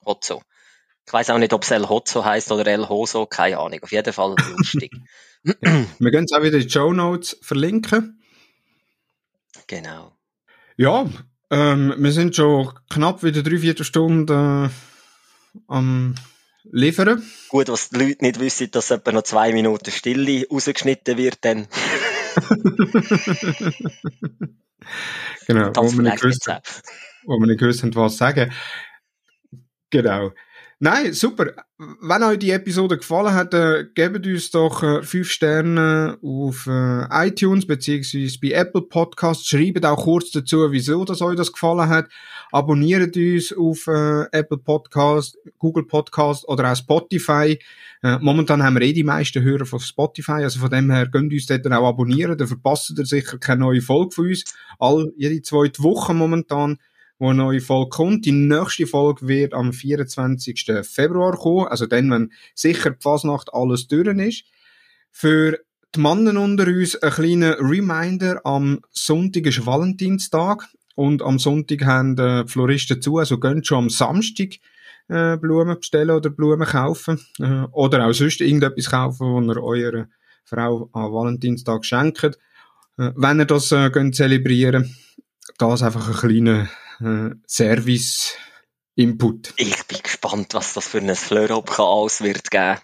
[0.06, 0.42] Hotzo.
[1.06, 3.80] Ich weiß auch nicht, ob es El Hotzo heißt oder El Hoso, keine Ahnung.
[3.82, 4.92] Auf jeden Fall lustig.
[5.44, 8.22] Wir können es auch wieder in die Show Notes verlinken.
[9.66, 10.16] Genau.
[10.76, 11.08] Ja,
[11.50, 14.70] ähm, wir sind schon knapp wieder drei, vier Stunden äh,
[15.66, 16.14] am
[16.64, 17.22] liefern.
[17.48, 21.68] Gut, was die Leute nicht wissen, dass etwa noch zwei Minuten Stille rausgeschnitten wird, dann.
[25.46, 26.48] genau, wo wir, nicht gewusst,
[27.24, 28.52] wo wir nicht gewusst haben, was sagen.
[29.90, 30.32] Genau.
[30.84, 31.52] Nein, super.
[31.78, 37.28] Wenn euch die Episode gefallen hat, äh, gebt uns doch äh, fünf Sterne auf äh,
[37.28, 39.46] iTunes beziehungsweise bei Apple Podcasts.
[39.46, 42.08] Schreibt auch kurz dazu, wieso das euch das gefallen hat.
[42.50, 47.60] Abonniert uns auf äh, Apple Podcast, Google Podcast oder auch Spotify.
[48.02, 51.32] Äh, momentan haben wir eh die meisten Hörer von Spotify, also von dem her könnt
[51.32, 52.36] ihr uns dort auch abonnieren.
[52.36, 54.52] Dann verpasst ihr sicher keine neue Folge von uns.
[54.80, 56.78] All, jede zweite Woche momentan
[57.22, 58.24] wo eine neue Folge kommt.
[58.24, 60.72] Die nächste Folge wird am 24.
[60.82, 64.44] Februar kommen, also dann, wenn sicher die Fasnacht alles durch ist.
[65.12, 65.60] Für
[65.94, 70.66] die Mannen unter uns ein kleiner Reminder, am Sonntag ist Valentinstag
[70.96, 74.54] und am Sonntag haben die Floristen zu, also könnt schon am Samstag
[75.06, 80.06] äh, Blumen bestellen oder Blumen kaufen äh, oder auch sonst irgendetwas kaufen, wo ihr eurer
[80.44, 82.24] Frau am Valentinstag schenkt.
[82.24, 84.96] Äh, wenn ihr das äh, könnt zelebrieren,
[85.58, 86.68] das einfach ein kleiner
[87.04, 89.54] äh, Service-Input.
[89.56, 92.78] Ich bin gespannt, was das für ein Fleur-Up alles wird geben.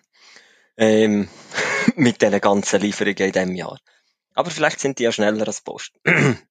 [0.76, 1.28] Ähm,
[1.96, 3.78] mit diesen ganzen Lieferungen in diesem Jahr.
[4.34, 5.92] Aber vielleicht sind die ja schneller als Post.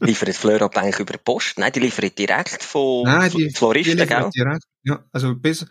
[0.00, 1.58] liefert Fleur-Up eigentlich über Post?
[1.58, 4.30] Nein, die liefern direkt von Nein, die, Floristen, die gell?
[4.34, 4.64] direkt.
[4.84, 5.66] Ja, also bis,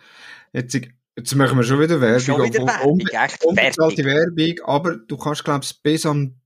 [0.53, 0.79] jetzt,
[1.15, 2.19] jetzt machen wir schon wieder Werbung.
[2.19, 3.97] Schon wieder Werbung, echt Werbung.
[3.97, 6.40] Werbung, aber du kannst, glaubst bis am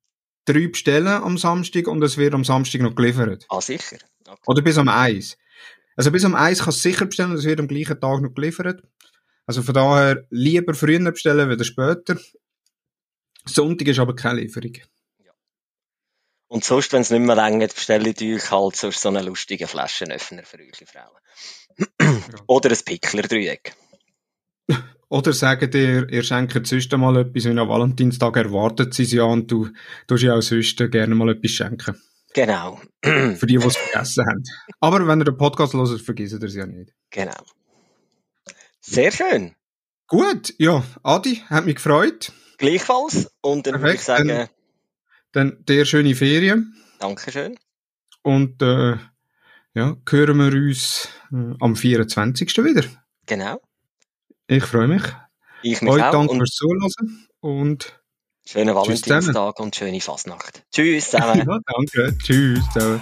[0.45, 3.45] drei bestellen am Samstag und es wird am Samstag noch geliefert.
[3.49, 3.97] Ah, sicher.
[4.27, 4.41] Okay.
[4.47, 5.37] Oder bis am eins.
[5.95, 8.33] Also bis am eins kannst du sicher bestellen und es wird am gleichen Tag noch
[8.33, 8.81] geliefert.
[9.45, 12.17] Also von daher lieber früher bestellen, wieder später.
[13.45, 14.73] Sonntag ist aber keine Lieferung.
[16.47, 19.67] Und sonst, wenn es nicht mehr länger bestelle ich euch halt sonst so einen lustigen
[19.67, 22.23] Flaschenöffner für eure Frauen.
[22.47, 23.75] Oder ein Pickler-Dreieck.
[25.15, 29.23] Oder sagt ihr, ihr schenkt sonst einmal etwas, und am Valentinstag erwartet sie es ja
[29.23, 29.69] und du
[30.07, 31.95] tust ja auch sonst gerne mal etwas schenken.
[32.33, 32.81] Genau.
[33.01, 34.43] Für die, die es vergessen haben.
[34.81, 36.91] Aber wenn ihr den Podcast hört, vergisst ihr es ja nicht.
[37.11, 37.45] genau.
[38.81, 39.55] Sehr schön.
[40.07, 42.33] Gut, ja, Adi, hat mich gefreut.
[42.57, 43.31] Gleichfalls.
[43.39, 44.49] Und dann würde ich Perfekt, sagen,
[45.31, 46.75] Dann dir schöne Ferien.
[46.99, 47.57] Dankeschön.
[48.21, 48.97] Und äh,
[49.75, 52.49] ja, hören wir uns äh, am 24.
[52.65, 52.83] wieder.
[53.27, 53.61] Genau.
[54.47, 55.01] Ich freue mich.
[55.63, 56.11] Ich mich Euch auch.
[56.11, 57.27] danke Und fürs Zuhören.
[57.39, 57.99] Und
[58.45, 58.75] schönen zusammen.
[58.75, 60.63] Valentinstag und schöne Fastnacht.
[60.71, 61.39] Tschüss zusammen.
[61.47, 62.17] ja, danke.
[62.19, 62.63] Tschüss.
[62.71, 62.99] Ciao.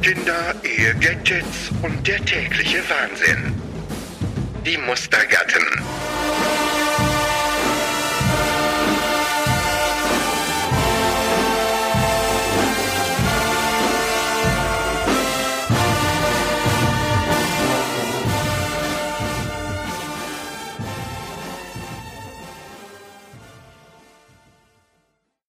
[0.00, 3.52] Kinder, Ehe, Gadgets und der tägliche Wahnsinn.
[4.64, 5.62] Die Mustergatten.